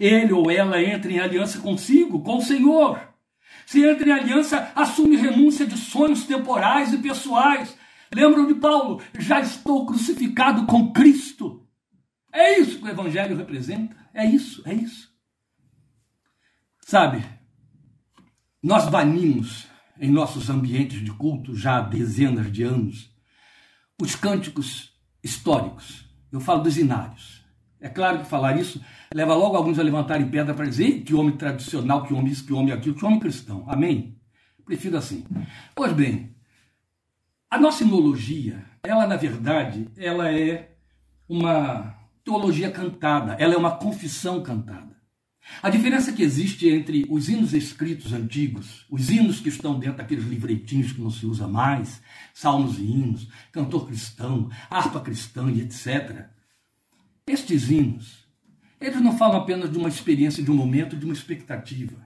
[0.01, 2.99] Ele ou ela entra em aliança consigo, com o Senhor.
[3.67, 7.76] Se entra em aliança, assume renúncia de sonhos temporais e pessoais.
[8.15, 9.03] Lembram de Paulo?
[9.19, 11.67] Já estou crucificado com Cristo.
[12.33, 13.97] É isso que o Evangelho representa.
[14.13, 15.11] É isso, é isso.
[16.83, 17.25] Sabe,
[18.63, 19.67] nós banimos
[19.99, 23.11] em nossos ambientes de culto já há dezenas de anos
[24.01, 24.93] os cânticos
[25.23, 26.05] históricos.
[26.31, 27.45] Eu falo dos inários.
[27.81, 28.81] É claro que falar isso
[29.15, 32.53] leva logo alguns a levantarem pedra para dizer que homem tradicional, que homem isso, que
[32.53, 33.65] homem aquilo, que homem cristão.
[33.69, 34.21] Amém?
[34.65, 35.25] Prefiro assim.
[35.75, 36.36] Pois bem,
[37.51, 40.77] a nossa sinologia, ela na verdade, ela é
[41.29, 41.95] uma
[42.25, 44.97] teologia cantada, ela é uma confissão cantada.
[45.63, 50.25] A diferença que existe entre os hinos escritos antigos, os hinos que estão dentro daqueles
[50.25, 52.03] livretinhos que não se usa mais,
[52.35, 56.27] salmos e hinos, cantor cristão, harpa cristã e etc.
[57.29, 58.27] Estes hinos,
[58.81, 61.97] eles não falam apenas de uma experiência, de um momento, de uma expectativa.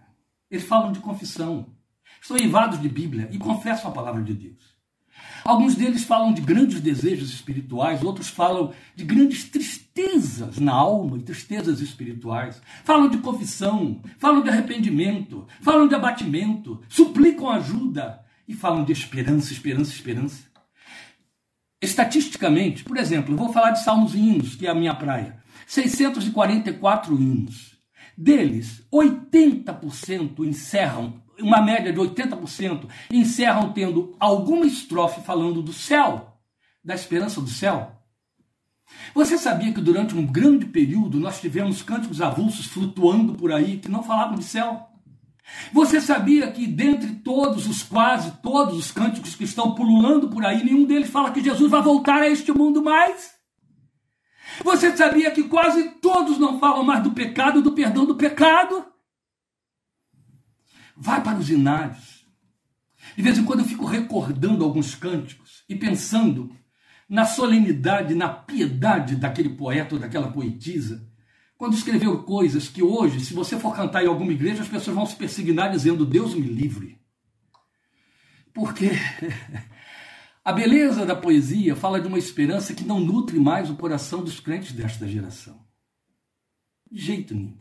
[0.50, 1.74] Eles falam de confissão.
[2.20, 4.79] Estão eivados de Bíblia e confessam a palavra de Deus.
[5.44, 11.22] Alguns deles falam de grandes desejos espirituais, outros falam de grandes tristezas na alma e
[11.22, 12.60] tristezas espirituais.
[12.84, 19.52] Falam de confissão, falam de arrependimento, falam de abatimento, suplicam ajuda e falam de esperança,
[19.52, 20.50] esperança, esperança.
[21.82, 25.40] Estatisticamente, por exemplo, eu vou falar de salmos e hinos, que é a minha praia.
[25.66, 27.69] 644 hinos.
[28.16, 36.36] Deles, 80% encerram, uma média de 80%, encerram tendo alguma estrofe falando do céu,
[36.84, 37.96] da esperança do céu.
[39.14, 43.88] Você sabia que durante um grande período nós tivemos cânticos avulsos flutuando por aí que
[43.88, 44.88] não falavam de céu?
[45.72, 50.64] Você sabia que dentre todos os quase todos os cânticos que estão pululando por aí,
[50.64, 53.39] nenhum deles fala que Jesus vai voltar a este mundo mais?
[54.64, 58.84] Você sabia que quase todos não falam mais do pecado, do perdão do pecado?
[60.96, 62.26] Vai para os ginásios.
[63.16, 66.54] De vez em quando eu fico recordando alguns cânticos e pensando
[67.08, 71.08] na solenidade, na piedade daquele poeta ou daquela poetisa,
[71.56, 75.04] quando escreveu coisas que hoje, se você for cantar em alguma igreja, as pessoas vão
[75.04, 76.98] se persignar dizendo: Deus me livre.
[78.54, 78.90] Porque
[80.44, 84.40] a beleza da poesia fala de uma esperança que não nutre mais o coração dos
[84.40, 85.60] crentes desta geração.
[86.90, 87.58] De jeito nenhum.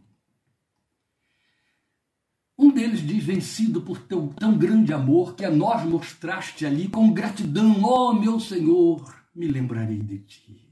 [2.57, 7.13] Um deles diz: Vencido por teu tão grande amor que a nós mostraste ali com
[7.13, 10.69] gratidão, ó oh, meu Senhor, me lembrarei de ti.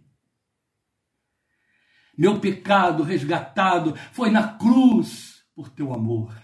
[2.17, 6.35] Meu pecado resgatado foi na cruz por teu amor.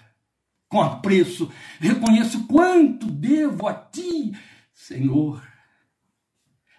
[0.70, 4.32] Com apreço, reconheço quanto devo a ti,
[4.74, 5.53] Senhor.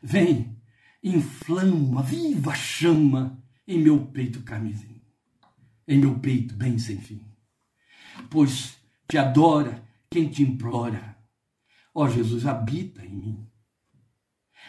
[0.07, 0.55] Vem,
[1.03, 5.01] inflama, viva chama em meu peito camisinho,
[5.89, 7.25] em meu peito bem sem fim.
[8.29, 8.77] Pois
[9.09, 11.17] te adora quem te implora.
[11.95, 13.47] Ó Jesus, habita em mim.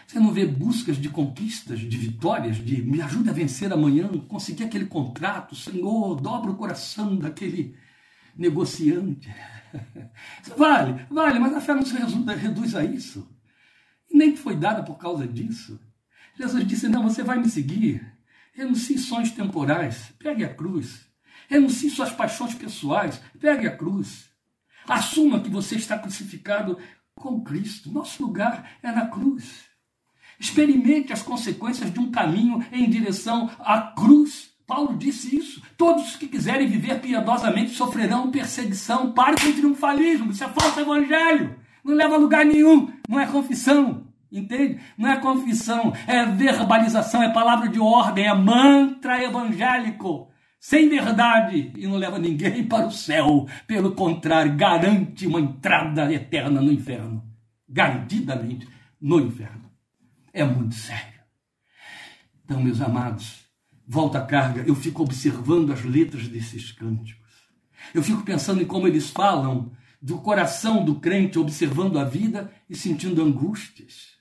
[0.07, 4.63] Você não vê buscas de conquistas, de vitórias, de me ajuda a vencer amanhã, conseguir
[4.63, 7.75] aquele contrato, Senhor, dobra o coração daquele
[8.37, 9.29] negociante.
[10.55, 13.34] Vale, vale, mas a fé não se reduz a isso.
[14.15, 15.77] Nem foi dada por causa disso.
[16.39, 18.01] Jesus disse: Não, você vai me seguir.
[18.53, 21.05] Renuncie sonhos temporais, pegue a cruz.
[21.49, 24.29] Renuncie suas paixões pessoais, pegue a cruz.
[24.87, 26.79] Assuma que você está crucificado
[27.13, 27.91] com Cristo.
[27.91, 29.65] Nosso lugar é na cruz.
[30.39, 34.49] Experimente as consequências de um caminho em direção à cruz.
[34.65, 35.61] Paulo disse isso.
[35.77, 39.11] Todos que quiserem viver piedosamente sofrerão perseguição.
[39.11, 40.31] Pare com o triunfalismo.
[40.31, 41.64] Isso é falso evangelho.
[41.85, 42.91] Não leva a lugar nenhum.
[43.07, 44.07] Não é confissão.
[44.31, 44.79] Entende?
[44.97, 45.93] Não é confissão.
[46.07, 47.21] É verbalização.
[47.21, 48.25] É palavra de ordem.
[48.25, 50.31] É mantra evangélico.
[50.59, 51.71] Sem verdade.
[51.77, 53.47] E não leva ninguém para o céu.
[53.67, 57.23] Pelo contrário, garante uma entrada eterna no inferno.
[57.69, 58.67] Garantidamente
[58.99, 59.65] no inferno
[60.35, 61.21] é muito sério.
[62.43, 63.45] Então, meus amados,
[63.87, 67.23] volta a carga, eu fico observando as letras desses cânticos.
[67.93, 69.71] Eu fico pensando em como eles falam
[70.01, 74.15] do coração do crente, observando a vida e sentindo angústias.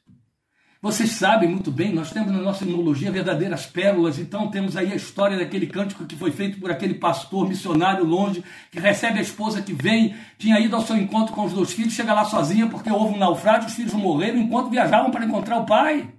[0.85, 4.95] Vocês sabem muito bem, nós temos na nossa imunologia verdadeiras pérolas, então temos aí a
[4.95, 9.63] história daquele cântico que foi feito por aquele pastor missionário longe, que recebe a esposa
[9.63, 12.91] que vem, tinha ido ao seu encontro com os dois filhos, chega lá sozinha porque
[12.91, 16.13] houve um naufrágio, os filhos morreram enquanto viajavam para encontrar o pai.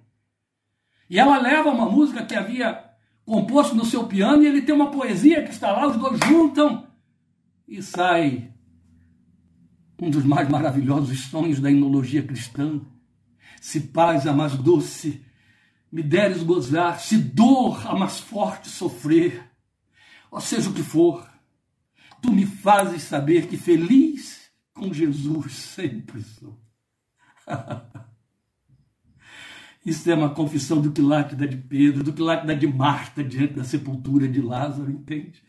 [1.07, 2.83] E ela leva uma música que havia
[3.23, 6.87] composto no seu piano e ele tem uma poesia que está lá, os dois juntam
[7.67, 8.51] e sai
[10.01, 12.81] um dos mais maravilhosos sonhos da imunologia cristã
[13.65, 15.25] se paz a mais doce
[15.91, 19.49] me deres gozar, se dor a mais forte sofrer,
[20.29, 21.27] ou seja o que for,
[22.21, 26.59] tu me fazes saber que feliz com Jesus sempre sou.
[29.83, 33.53] Isso é uma confissão do quilate da de Pedro, do quilate da de Marta diante
[33.53, 35.41] da sepultura de Lázaro, entende?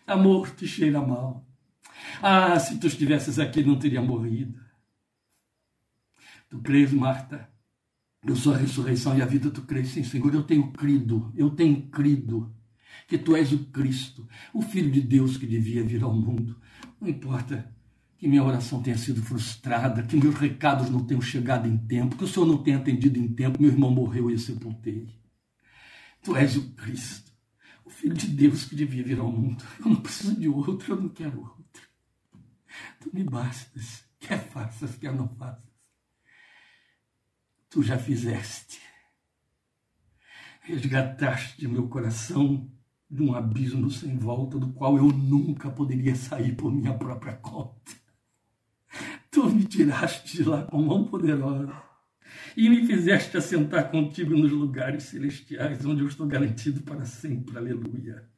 [0.00, 1.46] Está morto e cheira mal.
[2.20, 4.60] Ah, se tu estivesses aqui, não teria morrido.
[6.48, 7.48] Tu crês, Marta?
[8.24, 9.88] Eu sou a ressurreição e a vida, tu crês?
[9.88, 12.54] Sim, Senhor, eu tenho crido, eu tenho crido
[13.08, 16.56] que tu és o Cristo, o Filho de Deus que devia vir ao mundo.
[17.00, 17.74] Não importa
[18.16, 22.24] que minha oração tenha sido frustrada, que meus recados não tenham chegado em tempo, que
[22.24, 25.08] o Senhor não tenha atendido em tempo, meu irmão morreu e eu sepultei.
[26.22, 27.32] Tu és o Cristo,
[27.84, 29.64] o Filho de Deus que devia vir ao mundo.
[29.80, 31.61] Eu não preciso de outro, eu não quero outro.
[33.00, 35.72] Tu me bastas, quer faças, quer não faças
[37.72, 38.80] tu já fizeste.
[40.60, 42.70] Resgataste meu coração
[43.10, 47.92] de um abismo sem volta, do qual eu nunca poderia sair por minha própria conta.
[49.30, 51.72] Tu me tiraste de lá com mão poderosa
[52.54, 57.56] e me fizeste assentar contigo nos lugares celestiais, onde eu estou garantido para sempre.
[57.56, 58.28] Aleluia.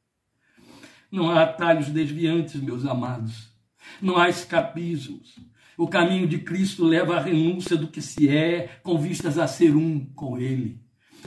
[1.11, 3.53] Não há atalhos desviantes, meus amados.
[4.01, 5.39] Não há escapismos.
[5.77, 9.75] O caminho de Cristo leva à renúncia do que se é, com vistas a ser
[9.75, 10.81] um com Ele.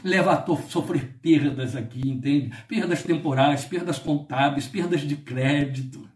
[0.03, 2.51] Leva a sofrer perdas aqui, entende?
[2.67, 6.07] Perdas temporais, perdas contábeis, perdas de crédito.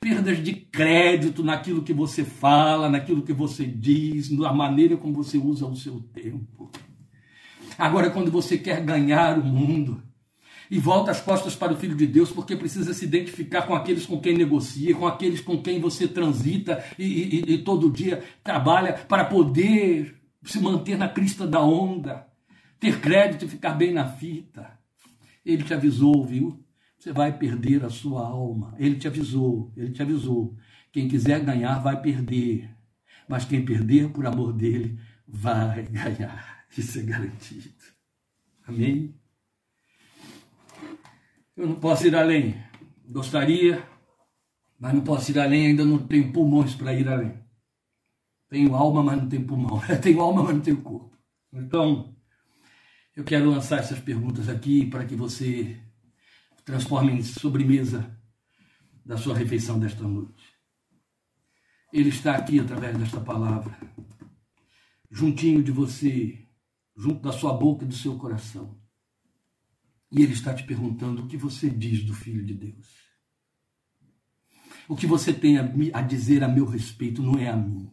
[0.00, 5.38] Perdas de crédito naquilo que você fala, naquilo que você diz, na maneira como você
[5.38, 6.70] usa o seu tempo.
[7.78, 10.02] Agora, quando você quer ganhar o mundo,
[10.70, 14.06] e volta as costas para o Filho de Deus, porque precisa se identificar com aqueles
[14.06, 18.92] com quem negocia, com aqueles com quem você transita e, e, e todo dia trabalha
[18.92, 22.26] para poder se manter na crista da onda.
[22.78, 24.78] ter crédito e ficar bem na fita.
[25.44, 26.62] Ele te avisou, viu?
[26.98, 28.74] Você vai perder a sua alma.
[28.78, 30.56] Ele te avisou, ele te avisou.
[30.92, 32.70] Quem quiser ganhar vai perder.
[33.28, 36.64] Mas quem perder por amor dele vai ganhar.
[36.76, 37.74] Isso é garantido.
[38.66, 39.14] Amém?
[41.56, 42.62] Eu não posso ir além.
[43.08, 43.88] Gostaria,
[44.78, 47.38] mas não posso ir além, ainda não tenho pulmões para ir além.
[48.48, 49.80] Tenho alma, mas não tenho pulmão.
[50.02, 51.16] tenho alma, mas não tenho corpo.
[51.52, 52.14] Então,
[53.14, 55.80] eu quero lançar essas perguntas aqui para que você
[56.64, 58.14] transforme em sobremesa
[59.04, 60.44] da sua refeição desta noite.
[61.92, 63.78] Ele está aqui através desta palavra,
[65.10, 66.46] juntinho de você,
[66.96, 68.78] junto da sua boca e do seu coração.
[70.10, 73.06] E ele está te perguntando o que você diz do Filho de Deus.
[74.88, 77.90] O que você tem a dizer a meu respeito não é a mim.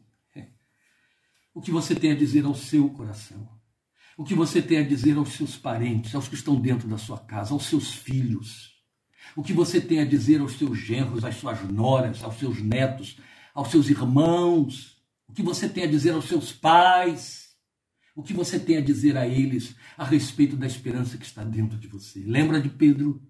[1.53, 3.47] O que você tem a dizer ao seu coração.
[4.17, 7.19] O que você tem a dizer aos seus parentes, aos que estão dentro da sua
[7.19, 8.73] casa, aos seus filhos.
[9.35, 13.17] O que você tem a dizer aos seus genros, às suas noras, aos seus netos,
[13.53, 14.97] aos seus irmãos.
[15.27, 17.42] O que você tem a dizer aos seus pais.
[18.15, 21.77] O que você tem a dizer a eles a respeito da esperança que está dentro
[21.77, 22.19] de você.
[22.19, 23.21] Lembra de Pedro?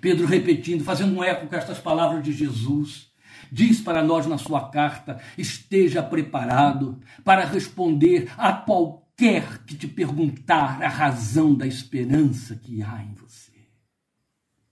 [0.00, 3.10] Pedro repetindo, fazendo um eco com estas palavras de Jesus.
[3.50, 10.82] Diz para nós na sua carta: esteja preparado para responder a qualquer que te perguntar
[10.82, 13.52] a razão da esperança que há em você.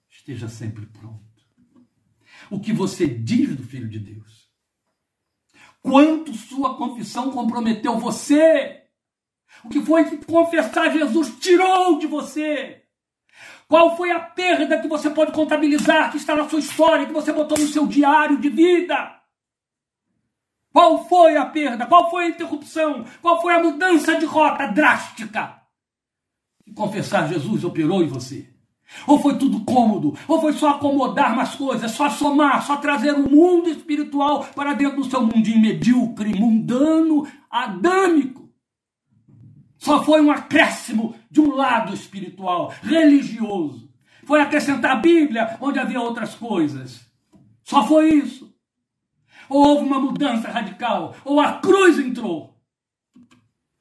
[0.08, 1.26] Esteja sempre pronto.
[2.50, 4.48] O que você diz do Filho de Deus?
[5.82, 8.77] Quanto sua confissão comprometeu você?
[9.64, 12.82] O que foi que confessar Jesus tirou de você?
[13.68, 17.32] Qual foi a perda que você pode contabilizar, que está na sua história, que você
[17.32, 19.18] botou no seu diário de vida?
[20.72, 21.86] Qual foi a perda?
[21.86, 23.04] Qual foi a interrupção?
[23.20, 25.60] Qual foi a mudança de rota drástica?
[26.66, 28.48] E confessar Jesus operou em você.
[29.06, 30.16] Ou foi tudo cômodo?
[30.26, 34.72] Ou foi só acomodar mais coisas, só somar, só trazer o um mundo espiritual para
[34.72, 38.47] dentro do seu mundinho medíocre, mundano, adâmico?
[39.78, 43.88] Só foi um acréscimo de um lado espiritual, religioso.
[44.24, 47.00] Foi acrescentar a Bíblia onde havia outras coisas.
[47.62, 48.52] Só foi isso.
[49.48, 52.54] Ou houve uma mudança radical, ou a cruz entrou.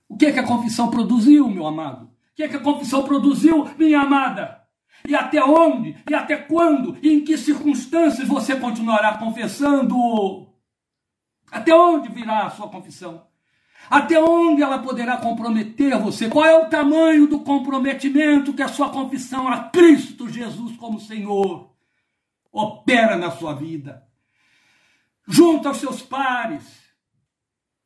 [0.08, 2.06] O que é que a confissão produziu, meu amado?
[2.06, 4.64] O que é que a confissão produziu, minha amada?
[5.06, 5.98] E até onde?
[6.10, 6.98] E até quando?
[7.02, 10.48] E em que circunstâncias você continuará confessando?
[11.52, 13.27] Até onde virá a sua confissão?
[13.90, 16.30] Até onde ela poderá comprometer você?
[16.30, 21.72] Qual é o tamanho do comprometimento que a sua confissão a Cristo Jesus como Senhor
[22.52, 24.04] opera na sua vida?
[25.28, 26.88] Junto aos seus pares.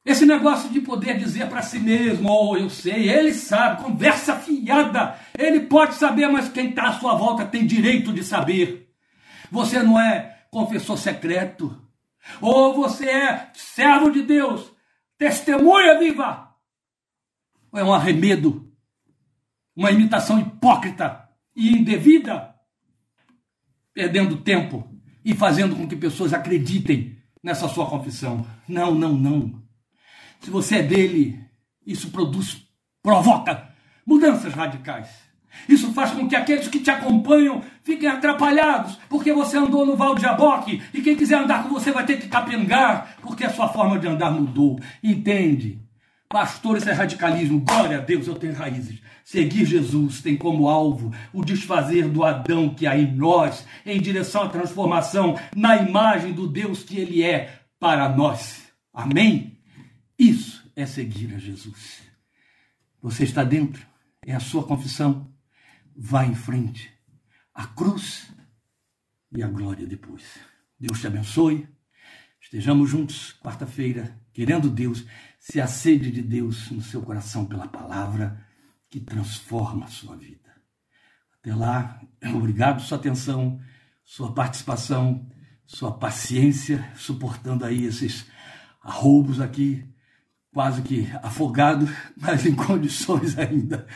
[0.04, 5.16] Esse negócio de poder dizer para si mesmo, oh, eu sei, ele sabe, conversa fiada.
[5.38, 8.92] Ele pode saber, mas quem está à sua volta tem direito de saber.
[9.52, 11.80] Você não é confessor secreto.
[12.40, 14.71] Ou você é servo de Deus,
[15.22, 16.52] testemunha viva.
[17.76, 18.74] É um arremedo,
[19.76, 22.56] uma imitação hipócrita e indevida,
[23.94, 24.90] perdendo tempo
[25.24, 28.48] e fazendo com que pessoas acreditem nessa sua confissão.
[28.68, 29.62] Não, não, não.
[30.40, 31.40] Se você é dele,
[31.86, 32.68] isso produz,
[33.04, 33.72] provoca
[34.04, 35.08] mudanças radicais.
[35.68, 40.16] Isso faz com que aqueles que te acompanham fiquem atrapalhados, porque você andou no Val
[40.16, 43.70] de Jaboque e quem quiser andar com você vai ter que capengar, porque a sua
[43.70, 44.80] forma de andar mudou.
[45.04, 45.80] Entende?
[46.30, 47.60] Pastor, isso é radicalismo.
[47.60, 49.02] Glória a Deus, eu tenho raízes.
[49.24, 54.44] Seguir Jesus tem como alvo o desfazer do Adão que há em nós, em direção
[54.44, 58.72] à transformação na imagem do Deus que Ele é para nós.
[58.94, 59.58] Amém?
[60.18, 62.02] Isso é seguir a Jesus.
[63.02, 63.86] Você está dentro?
[64.26, 65.31] É a sua confissão
[66.02, 66.92] vá em frente.
[67.54, 68.28] A cruz
[69.32, 70.24] e a glória depois.
[70.80, 71.70] Deus te abençoe.
[72.42, 75.06] Estejamos juntos quarta-feira, querendo Deus,
[75.40, 78.44] se a sede de Deus no seu coração pela palavra
[78.90, 80.50] que transforma a sua vida.
[81.40, 82.02] Até lá,
[82.34, 83.62] obrigado por sua atenção,
[84.04, 85.30] sua participação,
[85.68, 88.26] sua paciência, suportando aí esses
[88.82, 89.88] arroubos aqui,
[90.52, 91.88] quase que afogado,
[92.18, 93.88] mas em condições ainda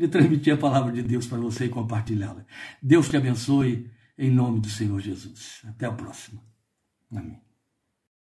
[0.00, 2.46] de transmitir a palavra de Deus para você e compartilhá-la.
[2.82, 5.60] Deus te abençoe em nome do Senhor Jesus.
[5.66, 6.42] Até o próximo.
[7.12, 7.49] Amém.